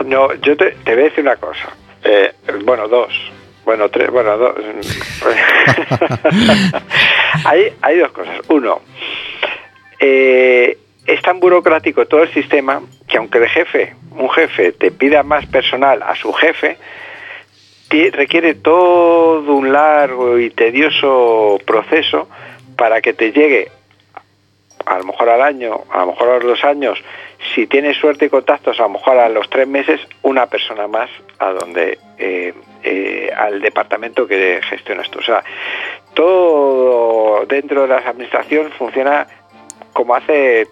[0.06, 1.70] No, yo te, te voy a decir una cosa.
[2.04, 2.32] Eh,
[2.66, 3.14] bueno, dos.
[3.64, 4.56] Bueno, tres, bueno, dos.
[7.46, 8.40] hay, hay dos cosas.
[8.50, 8.82] Uno,
[10.00, 15.24] eh, es tan burocrático todo el sistema que aunque el jefe, un jefe, te pida
[15.24, 16.78] más personal a su jefe,
[18.12, 22.28] requiere todo un largo y tedioso proceso
[22.78, 23.70] para que te llegue
[24.86, 27.02] a lo mejor al año, a lo mejor a los dos años,
[27.54, 31.10] si tienes suerte y contactos, a lo mejor a los tres meses, una persona más
[31.40, 35.20] a donde eh, eh, al departamento que gestiona esto.
[35.20, 35.44] O sea,
[36.14, 39.28] todo dentro de la administración funciona
[39.94, 40.68] como hace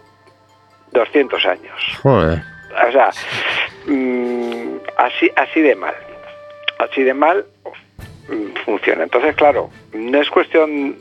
[0.91, 1.99] 200 años.
[2.01, 2.41] Joder.
[2.87, 3.09] O sea,
[3.87, 5.95] mm, así, así de mal.
[6.79, 7.45] Así de mal
[8.27, 9.03] mm, funciona.
[9.03, 10.97] Entonces, claro, no es cuestión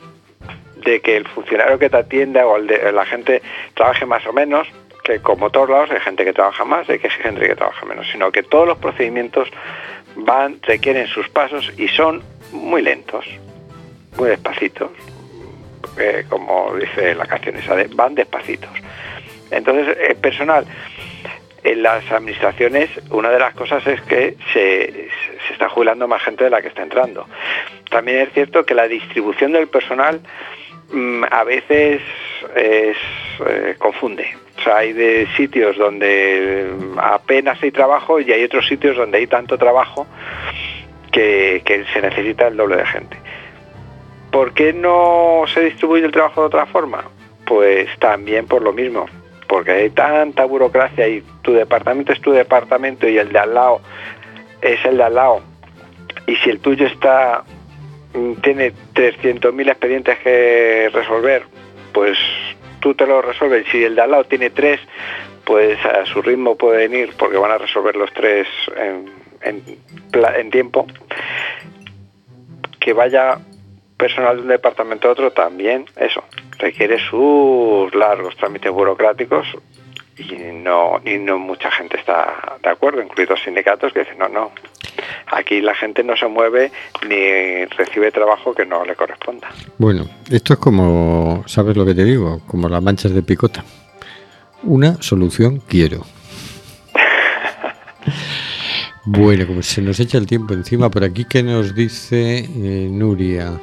[0.85, 3.43] de que el funcionario que te atienda o la gente
[3.75, 4.69] trabaje más o menos,
[5.05, 7.87] que como todos lados hay gente que trabaja más, hay que hay gente que trabaja
[7.87, 9.49] menos, sino que todos los procedimientos
[10.17, 12.23] van, requieren sus pasos y son
[12.53, 13.27] muy lentos,
[14.17, 14.91] muy despacitos,
[15.99, 18.71] eh, como dice la canción esa de van despacitos.
[19.51, 20.67] Entonces, el personal,
[21.65, 25.08] en las administraciones, una de las cosas es que se
[25.59, 27.27] está jubilando más gente de la que está entrando.
[27.91, 30.21] También es cierto que la distribución del personal
[30.93, 32.01] mm, a veces
[32.55, 32.97] es,
[33.45, 34.37] eh, confunde.
[34.59, 39.19] O sea, hay de sitios donde mm, apenas hay trabajo y hay otros sitios donde
[39.19, 40.07] hay tanto trabajo
[41.11, 43.17] que, que se necesita el doble de gente.
[44.31, 47.03] ¿Por qué no se distribuye el trabajo de otra forma?
[47.47, 49.07] Pues también por lo mismo,
[49.49, 53.81] porque hay tanta burocracia y tu departamento es tu departamento y el de al lado
[54.61, 55.41] es el de al lado.
[56.27, 57.45] Y si el tuyo está
[58.15, 61.45] mm, tiene 300.000 expedientes que resolver,
[61.93, 62.19] pues
[62.81, 63.67] tú te lo resuelves.
[63.71, 64.81] Si el de al lado tiene tres,
[65.45, 68.47] pues a su ritmo pueden ir porque van a resolver los tres
[68.77, 69.11] en,
[69.43, 70.87] en tiempo.
[72.79, 73.39] Que vaya
[73.99, 76.23] personal de un departamento a otro también, eso,
[76.59, 79.47] requiere sus largos trámites burocráticos
[80.19, 84.53] y no, y no mucha gente está de acuerdo, incluidos sindicatos que dicen, no, no,
[85.27, 86.73] aquí la gente no se mueve
[87.09, 89.49] ni recibe trabajo que no le corresponda.
[89.79, 92.41] Bueno, esto es como, ¿sabes lo que te digo?
[92.47, 93.65] Como las manchas de picota.
[94.65, 96.05] Una solución quiero.
[99.11, 103.59] Bueno, como se nos echa el tiempo encima, por aquí que nos dice eh, Nuria.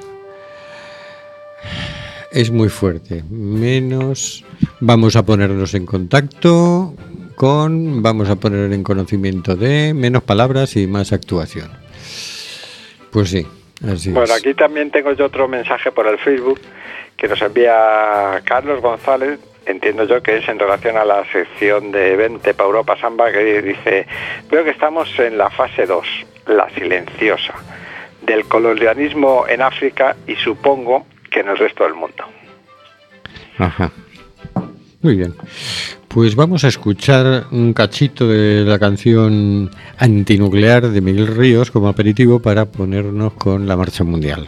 [2.36, 3.24] Es muy fuerte.
[3.30, 4.44] Menos
[4.82, 6.94] vamos a ponernos en contacto
[7.38, 11.72] con, vamos a poner en conocimiento de, menos palabras y más actuación.
[13.10, 13.48] Pues sí,
[13.90, 14.42] así Bueno, es.
[14.42, 16.60] aquí también tengo yo otro mensaje por el Facebook
[17.16, 22.18] que nos envía Carlos González, entiendo yo que es en relación a la sección de
[22.18, 24.08] Vente para Europa Samba, que dice,
[24.52, 26.06] veo que estamos en la fase 2,
[26.48, 27.54] la silenciosa,
[28.24, 32.24] del colonialismo en África y supongo que en el resto del mundo.
[33.58, 33.92] Ajá.
[35.02, 35.34] Muy bien.
[36.08, 42.40] Pues vamos a escuchar un cachito de la canción antinuclear de Miguel Ríos como aperitivo
[42.40, 44.48] para ponernos con la marcha mundial.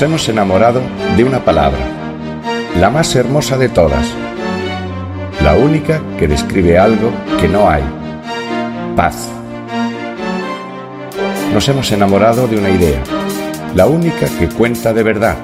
[0.00, 0.80] Nos hemos enamorado
[1.14, 1.78] de una palabra,
[2.78, 4.06] la más hermosa de todas,
[5.42, 7.82] la única que describe algo que no hay,
[8.96, 9.28] paz.
[11.52, 13.02] Nos hemos enamorado de una idea,
[13.74, 15.36] la única que cuenta de verdad,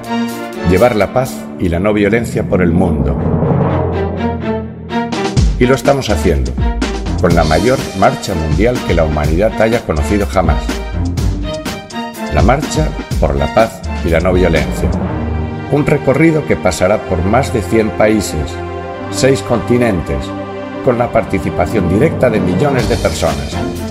[0.71, 3.15] llevar la paz y la no violencia por el mundo.
[5.59, 6.51] Y lo estamos haciendo,
[7.21, 10.63] con la mayor marcha mundial que la humanidad haya conocido jamás.
[12.33, 12.87] La marcha
[13.19, 14.89] por la paz y la no violencia.
[15.71, 18.51] Un recorrido que pasará por más de 100 países,
[19.11, 20.25] 6 continentes,
[20.85, 23.86] con la participación directa de millones de personas.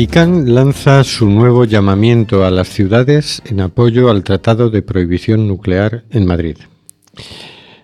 [0.00, 6.04] ICANN lanza su nuevo llamamiento a las ciudades en apoyo al Tratado de Prohibición Nuclear
[6.10, 6.56] en Madrid.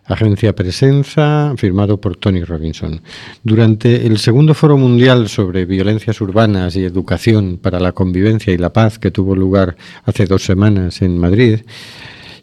[0.04, 3.00] Agencia Presenza, firmado por Tony Robinson.
[3.42, 8.72] Durante el segundo Foro Mundial sobre Violencias Urbanas y Educación para la Convivencia y la
[8.72, 11.62] Paz que tuvo lugar hace dos semanas en Madrid,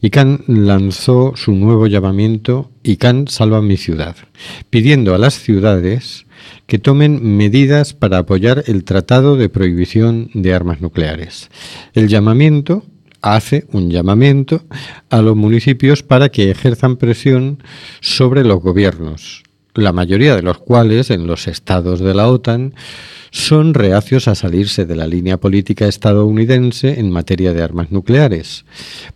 [0.03, 4.15] ICANN lanzó su nuevo llamamiento ICANN Salva mi ciudad,
[4.71, 6.25] pidiendo a las ciudades
[6.65, 11.51] que tomen medidas para apoyar el Tratado de Prohibición de Armas Nucleares.
[11.93, 12.83] El llamamiento
[13.21, 14.63] hace un llamamiento
[15.11, 17.61] a los municipios para que ejerzan presión
[17.99, 19.43] sobre los gobiernos,
[19.75, 22.73] la mayoría de los cuales en los estados de la OTAN
[23.31, 28.65] son reacios a salirse de la línea política estadounidense en materia de armas nucleares,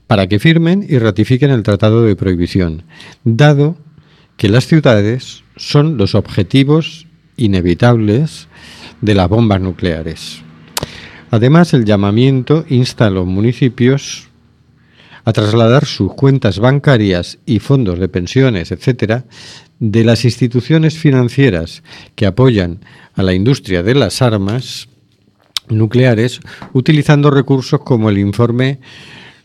[0.08, 2.84] para que firmen y ratifiquen el Tratado de Prohibición,
[3.26, 3.78] dado
[4.38, 7.08] que las ciudades son los objetivos
[7.38, 8.48] inevitables
[9.02, 10.42] de las bombas nucleares.
[11.30, 14.30] Además, el llamamiento insta a los municipios
[15.26, 19.26] a trasladar sus cuentas bancarias y fondos de pensiones, etcétera,
[19.80, 21.84] de las instituciones financieras
[22.16, 22.80] que apoyan
[23.14, 24.88] a la industria de las armas
[25.70, 26.40] nucleares
[26.74, 28.80] utilizando recursos como el informe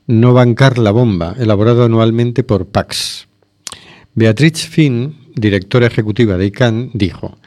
[0.07, 3.29] No bancar la bomba, elaborado anualmente por Pax.
[4.15, 7.39] Beatriz Finn, directora ejecutiva de ICANN, dijo,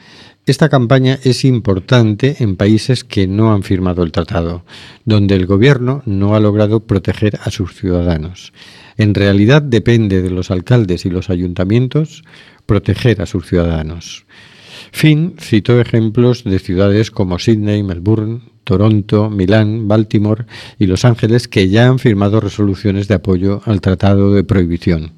[0.46, 4.62] esta campaña es importante en países que no han firmado el tratado,
[5.06, 8.52] donde el gobierno no ha logrado proteger a sus ciudadanos.
[8.98, 12.24] En realidad depende de los alcaldes y los ayuntamientos
[12.66, 14.26] proteger a sus ciudadanos.
[14.92, 20.44] Finn citó ejemplos de ciudades como Sydney, Melbourne, Toronto, Milán, Baltimore
[20.78, 25.12] y Los Ángeles que ya han firmado resoluciones de apoyo al Tratado de Prohibición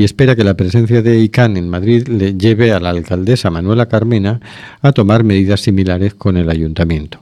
[0.00, 3.86] y espera que la presencia de ICANN en Madrid le lleve a la alcaldesa Manuela
[3.86, 4.40] Carmena
[4.80, 7.20] a tomar medidas similares con el ayuntamiento.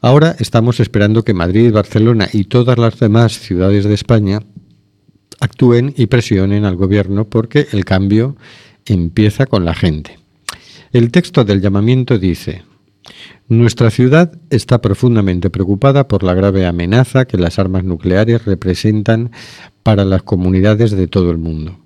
[0.00, 4.38] Ahora estamos esperando que Madrid, Barcelona y todas las demás ciudades de España
[5.40, 8.36] actúen y presionen al gobierno porque el cambio
[8.86, 10.16] empieza con la gente.
[10.92, 12.62] El texto del llamamiento dice,
[13.48, 19.30] nuestra ciudad está profundamente preocupada por la grave amenaza que las armas nucleares representan
[19.82, 21.78] para las comunidades de todo el mundo.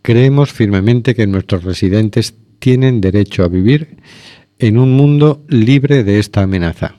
[0.00, 3.98] Creemos firmemente que nuestros residentes tienen derecho a vivir
[4.58, 6.94] en un mundo libre de esta amenaza.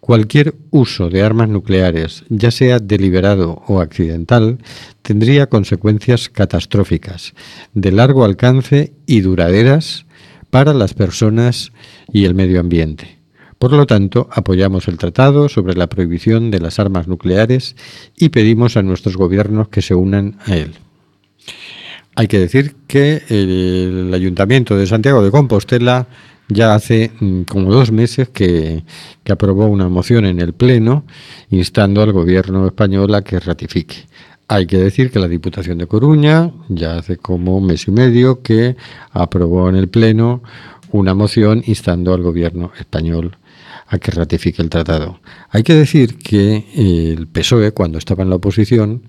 [0.00, 4.56] Cualquier uso de armas nucleares, ya sea deliberado o accidental,
[5.02, 7.34] tendría consecuencias catastróficas,
[7.74, 10.06] de largo alcance y duraderas
[10.48, 11.72] para las personas
[12.10, 13.17] y el medio ambiente.
[13.58, 17.74] Por lo tanto, apoyamos el tratado sobre la prohibición de las armas nucleares
[18.16, 20.74] y pedimos a nuestros gobiernos que se unan a él.
[22.14, 26.06] Hay que decir que el Ayuntamiento de Santiago de Compostela
[26.48, 28.84] ya hace mm, como dos meses que,
[29.22, 31.04] que, aprobó una moción en el Pleno
[31.50, 34.06] instando al Gobierno español a que ratifique.
[34.46, 38.40] Hay que decir que la Diputación de Coruña ya hace como un mes y medio
[38.40, 38.76] que
[39.10, 40.42] aprobó en el Pleno
[40.90, 43.36] una moción instando al Gobierno español
[43.88, 45.20] a que ratifique el tratado.
[45.50, 49.02] Hay que decir que el PSOE, cuando estaba en la oposición,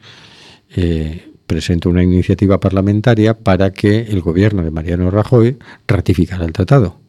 [0.75, 5.57] eh, presentó una iniciativa parlamentaria para que el gobierno de Mariano Rajoy
[5.88, 6.99] ratificara el tratado.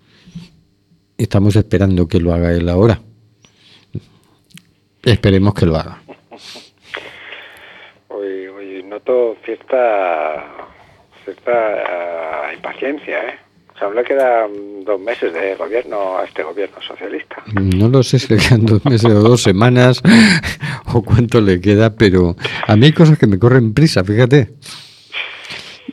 [1.16, 3.00] Estamos esperando que lo haga él ahora.
[5.02, 6.02] Esperemos que lo haga.
[8.08, 10.44] Hoy, hoy noto cierta,
[11.24, 13.49] cierta impaciencia, ¿eh?
[13.80, 17.36] Que quedan dos meses de gobierno a este gobierno socialista.
[17.54, 20.02] No lo sé si le quedan dos meses o dos semanas
[20.92, 24.52] o cuánto le queda, pero a mí hay cosas que me corren prisa, fíjate.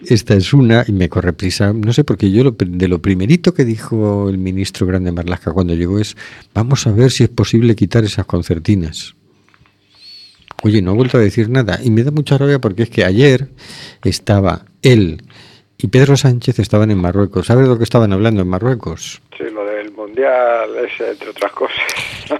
[0.05, 3.53] Esta es una y me corre prisa, no sé, porque yo lo, de lo primerito
[3.53, 6.17] que dijo el ministro Grande Marlasca cuando llegó es,
[6.53, 9.15] vamos a ver si es posible quitar esas concertinas.
[10.61, 13.05] Oye, no ha vuelto a decir nada y me da mucha rabia porque es que
[13.05, 13.47] ayer
[14.03, 15.23] estaba él
[15.77, 17.47] y Pedro Sánchez estaban en Marruecos.
[17.47, 19.21] ¿Sabes de lo que estaban hablando en Marruecos?
[19.37, 21.77] Sí, lo del Mundial, ese, entre otras cosas.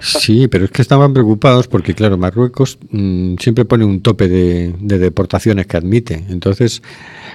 [0.00, 4.74] sí, pero es que estaban preocupados porque, claro, Marruecos mmm, siempre pone un tope de,
[4.80, 6.24] de, deportaciones que admite.
[6.28, 6.82] Entonces,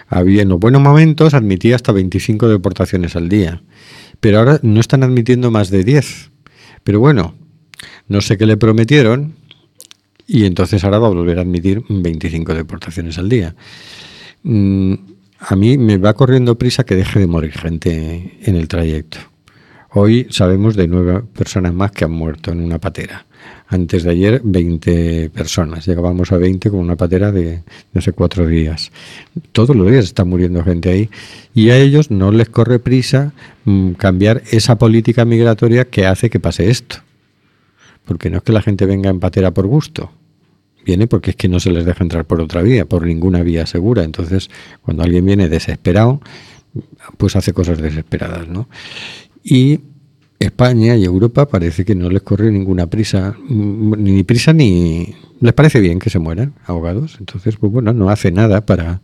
[0.09, 3.61] había, en los buenos momentos admitía hasta 25 deportaciones al día.
[4.19, 6.31] Pero ahora no están admitiendo más de 10.
[6.83, 7.35] Pero bueno,
[8.07, 9.35] no sé qué le prometieron
[10.27, 13.55] y entonces ahora va a volver a admitir 25 deportaciones al día.
[14.43, 14.93] Mm,
[15.45, 19.17] a mí me va corriendo prisa que deje de morir gente en el trayecto.
[19.91, 23.25] Hoy sabemos de nueve personas más que han muerto en una patera.
[23.67, 25.85] Antes de ayer, 20 personas.
[25.85, 27.43] Llegábamos a 20 con una patera de,
[27.91, 28.91] de hace cuatro días.
[29.51, 31.09] Todos los días está muriendo gente ahí.
[31.53, 33.33] Y a ellos no les corre prisa
[33.65, 36.97] mmm, cambiar esa política migratoria que hace que pase esto.
[38.05, 40.09] Porque no es que la gente venga en patera por gusto
[40.85, 43.65] viene porque es que no se les deja entrar por otra vía, por ninguna vía
[43.65, 44.03] segura.
[44.03, 44.49] Entonces,
[44.81, 46.21] cuando alguien viene desesperado,
[47.17, 48.67] pues hace cosas desesperadas, ¿no?
[49.43, 49.79] Y
[50.39, 55.79] España y Europa parece que no les corre ninguna prisa, ni prisa ni les parece
[55.79, 57.17] bien que se mueran ahogados.
[57.19, 59.01] Entonces, pues bueno, no hace nada para,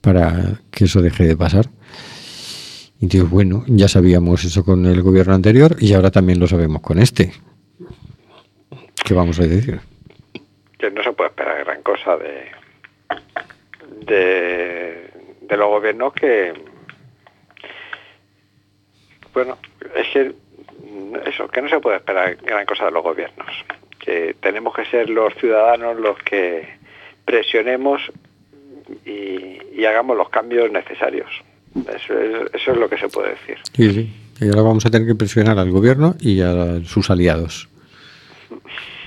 [0.00, 1.70] para que eso deje de pasar.
[3.00, 6.80] Y digo, bueno, ya sabíamos eso con el gobierno anterior y ahora también lo sabemos
[6.80, 7.32] con este.
[9.04, 9.80] ¿Qué vamos a decir?
[10.90, 12.50] No se puede esperar gran cosa de,
[14.06, 16.52] de, los gobiernos que,
[19.32, 19.58] bueno,
[19.94, 20.34] es que
[21.26, 23.46] eso, que no se puede esperar gran cosa de los gobiernos,
[23.98, 26.68] que tenemos que ser los ciudadanos los que
[27.24, 28.02] presionemos
[29.04, 31.28] y, hagamos los cambios necesarios.
[31.74, 33.58] Eso es, eso es lo que se puede decir.
[33.74, 34.10] Sí.
[34.40, 37.68] Y ahora vamos a tener que presionar al gobierno y a sus aliados.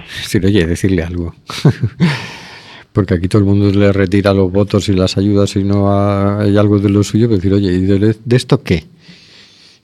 [0.23, 1.35] Decir, oye, decirle algo.
[2.93, 5.91] Porque aquí todo el mundo le retira los votos y las ayudas si no
[6.39, 7.27] hay algo de lo suyo.
[7.27, 8.85] Decir, oye, ¿y de, de esto qué?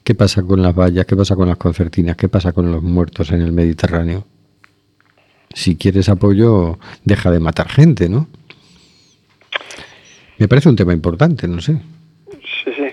[0.04, 1.06] ¿Qué pasa con las vallas?
[1.06, 2.18] ¿Qué pasa con las concertinas?
[2.18, 4.26] ¿Qué pasa con los muertos en el Mediterráneo?
[5.54, 8.28] Si quieres apoyo, deja de matar gente, ¿no?
[10.40, 11.78] Me parece un tema importante, no sé.
[12.32, 12.90] Sí, sí,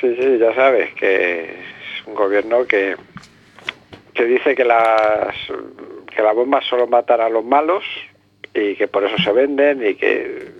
[0.00, 2.96] sí, sí, ya sabes que es un gobierno que,
[4.12, 5.34] que dice que las,
[6.14, 7.84] que las bombas solo matan a los malos
[8.54, 10.52] y que por eso se venden y que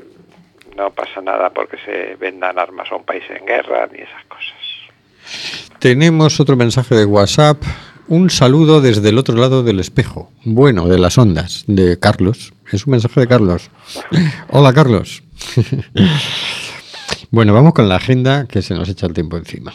[0.77, 5.73] no pasa nada porque se vendan armas a un país en guerra ni esas cosas.
[5.79, 7.63] Tenemos otro mensaje de WhatsApp.
[8.09, 10.31] Un saludo desde el otro lado del espejo.
[10.45, 12.53] Bueno, de las ondas, de Carlos.
[12.71, 13.71] Es un mensaje de Carlos.
[14.51, 15.23] Hola, Carlos.
[17.31, 19.73] bueno, vamos con la agenda que se nos echa el tiempo encima.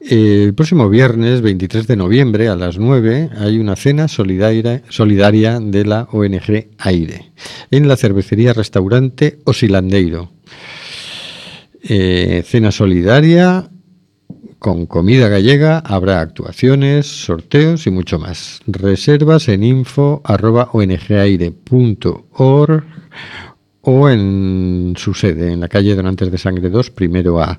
[0.00, 4.80] El próximo viernes 23 de noviembre a las 9 hay una cena solidaria,
[5.60, 7.32] de la ONG Aire
[7.72, 10.30] en la cervecería restaurante Osilandeiro.
[11.82, 13.70] Eh, cena solidaria
[14.60, 18.60] con comida gallega, habrá actuaciones, sorteos y mucho más.
[18.66, 21.64] Reservas en info arroba ongaire.org
[23.80, 27.58] o en su sede, en la calle Donantes de Sangre 2, primero A.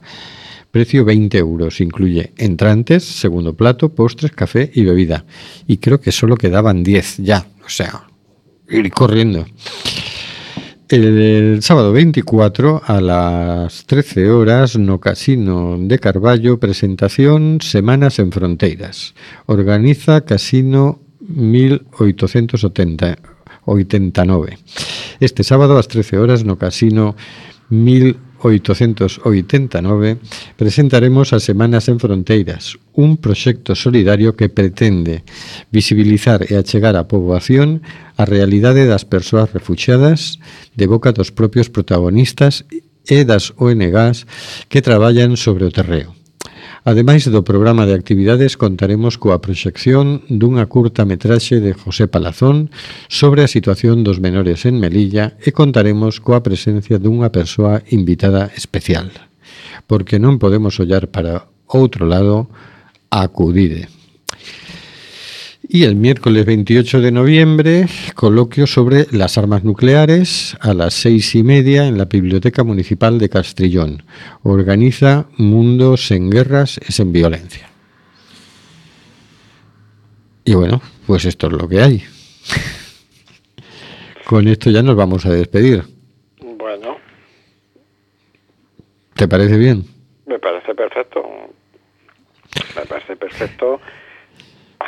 [0.71, 1.81] Precio 20 euros.
[1.81, 5.25] Incluye entrantes, segundo plato, postres, café y bebida.
[5.67, 7.47] Y creo que solo quedaban 10 ya.
[7.65, 8.03] O sea,
[8.69, 9.45] ir corriendo.
[10.87, 19.13] El, sábado 24 a las 13 horas no Casino de Carballo, presentación Semanas en Fronteiras.
[19.45, 23.17] Organiza Casino 1880.
[23.65, 24.57] 89.
[25.19, 27.15] Este sábado a las 13 horas no Casino
[27.69, 30.17] 1889 1889
[30.55, 35.23] presentaremos a Semanas en Fronteiras, un proxecto solidario que pretende
[35.71, 37.83] visibilizar e achegar á poboación
[38.19, 40.39] a realidade das persoas refugiadas
[40.75, 42.67] de boca dos propios protagonistas
[43.07, 44.27] e das ONGs
[44.69, 46.18] que traballan sobre o terreo.
[46.85, 52.71] Ademais do programa de actividades contaremos coa proxección dunha curta metraxe de José Palazón
[53.11, 59.11] sobre a situación dos menores en Melilla e contaremos coa presencia dunha persoa invitada especial.
[59.91, 62.47] Porque non podemos ollar para outro lado,
[63.11, 63.98] acudide.
[65.71, 71.43] Y el miércoles 28 de noviembre, coloquio sobre las armas nucleares a las seis y
[71.43, 74.01] media en la Biblioteca Municipal de Castrillón.
[74.41, 77.69] Organiza Mundos en Guerras es en Violencia.
[80.43, 82.03] Y bueno, pues esto es lo que hay.
[84.25, 85.83] Con esto ya nos vamos a despedir.
[86.57, 86.97] Bueno,
[89.13, 89.85] ¿Te parece bien?
[90.25, 91.21] me parece perfecto.
[92.75, 93.79] Me parece perfecto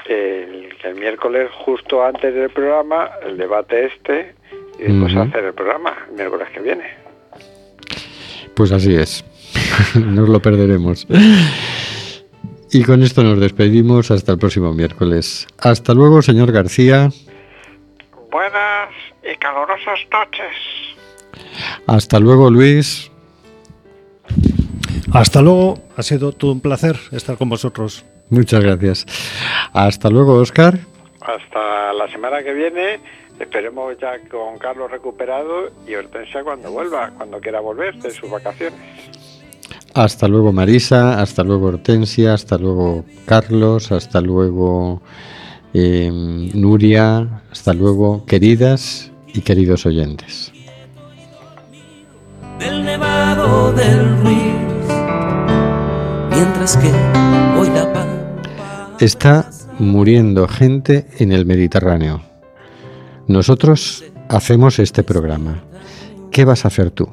[0.07, 4.35] el, miércoles, justo antes del programa, el debate este,
[4.79, 5.21] y después Ujú.
[5.21, 6.85] hacer el programa, el miércoles que viene.
[8.55, 9.23] Pues así es.
[9.95, 11.07] nos lo perderemos.
[12.71, 15.47] Y con esto nos despedimos hasta el próximo miércoles.
[15.57, 17.09] Hasta luego, señor García.
[18.31, 18.89] Buenas
[19.23, 20.55] y calurosas noches.
[21.87, 23.11] Hasta luego, Luis.
[25.11, 28.05] Hasta luego, ha sido todo un placer estar con vosotros.
[28.31, 29.05] Muchas gracias.
[29.73, 30.79] Hasta luego, Oscar.
[31.19, 32.99] Hasta la semana que viene,
[33.39, 38.79] esperemos ya con Carlos recuperado y Hortensia cuando vuelva, cuando quiera volver de sus vacaciones.
[39.93, 41.21] Hasta luego, Marisa.
[41.21, 42.33] Hasta luego, Hortensia.
[42.33, 43.91] Hasta luego, Carlos.
[43.91, 45.01] Hasta luego,
[45.73, 46.09] eh,
[46.55, 47.43] Nuria.
[47.51, 50.51] Hasta luego, queridas y queridos oyentes.
[52.61, 54.87] del nevado del Ruiz,
[56.29, 57.20] mientras que
[59.01, 59.49] Está
[59.79, 62.21] muriendo gente en el Mediterráneo.
[63.25, 65.63] Nosotros hacemos este programa.
[66.29, 67.09] ¿Qué vas a hacer tú?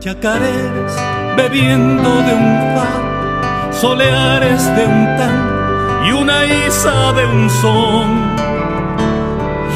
[0.00, 0.92] Yacarés
[1.36, 8.30] bebiendo de un far, soleares de un tan y una isa de un son.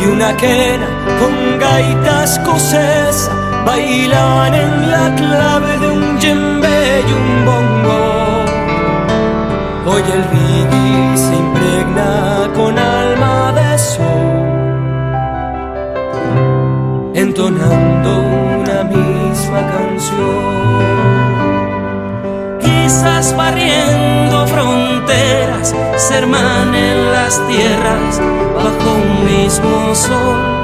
[0.01, 0.87] y una quena
[1.19, 3.33] con gaitas escocesa
[3.67, 7.75] bailaban en la clave de un djembe y un bongo.
[9.87, 10.44] Hoy el
[12.55, 14.33] con alma de sol,
[17.15, 18.21] entonando
[18.59, 20.55] una misma canción.
[22.61, 28.21] Quizás barriendo fronteras se hermanen las tierras
[28.55, 30.64] bajo un mismo sol.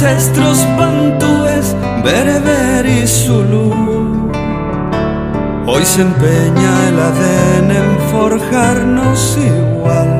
[0.00, 1.74] Ancestros bantúes,
[2.04, 4.30] bereber y zulú.
[5.66, 10.12] Hoy se empeña el ADN en forjarnos igual.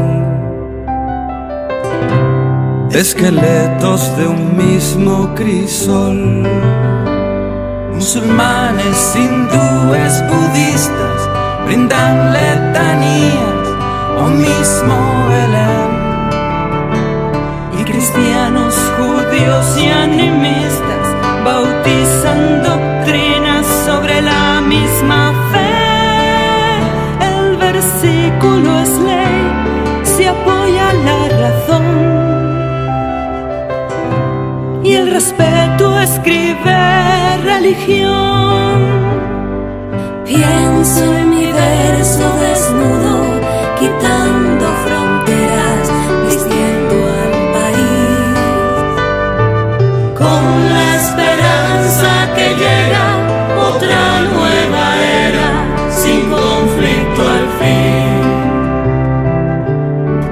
[2.91, 6.43] Esqueletos de un mismo crisol.
[7.95, 11.29] Musulmanes, hindúes, budistas
[11.67, 13.69] brindan letanías
[14.19, 14.97] o mismo
[15.29, 15.91] Belén.
[17.79, 18.68] Y cristianos,
[19.41, 21.07] y animistas
[21.45, 26.81] bautizan doctrinas sobre la misma fe.
[27.33, 29.39] El versículo es ley,
[30.03, 31.87] se apoya la razón
[34.83, 38.79] y el respeto escribe religión.
[40.25, 43.41] Pienso en mi verso desnudo,
[43.79, 44.18] quitando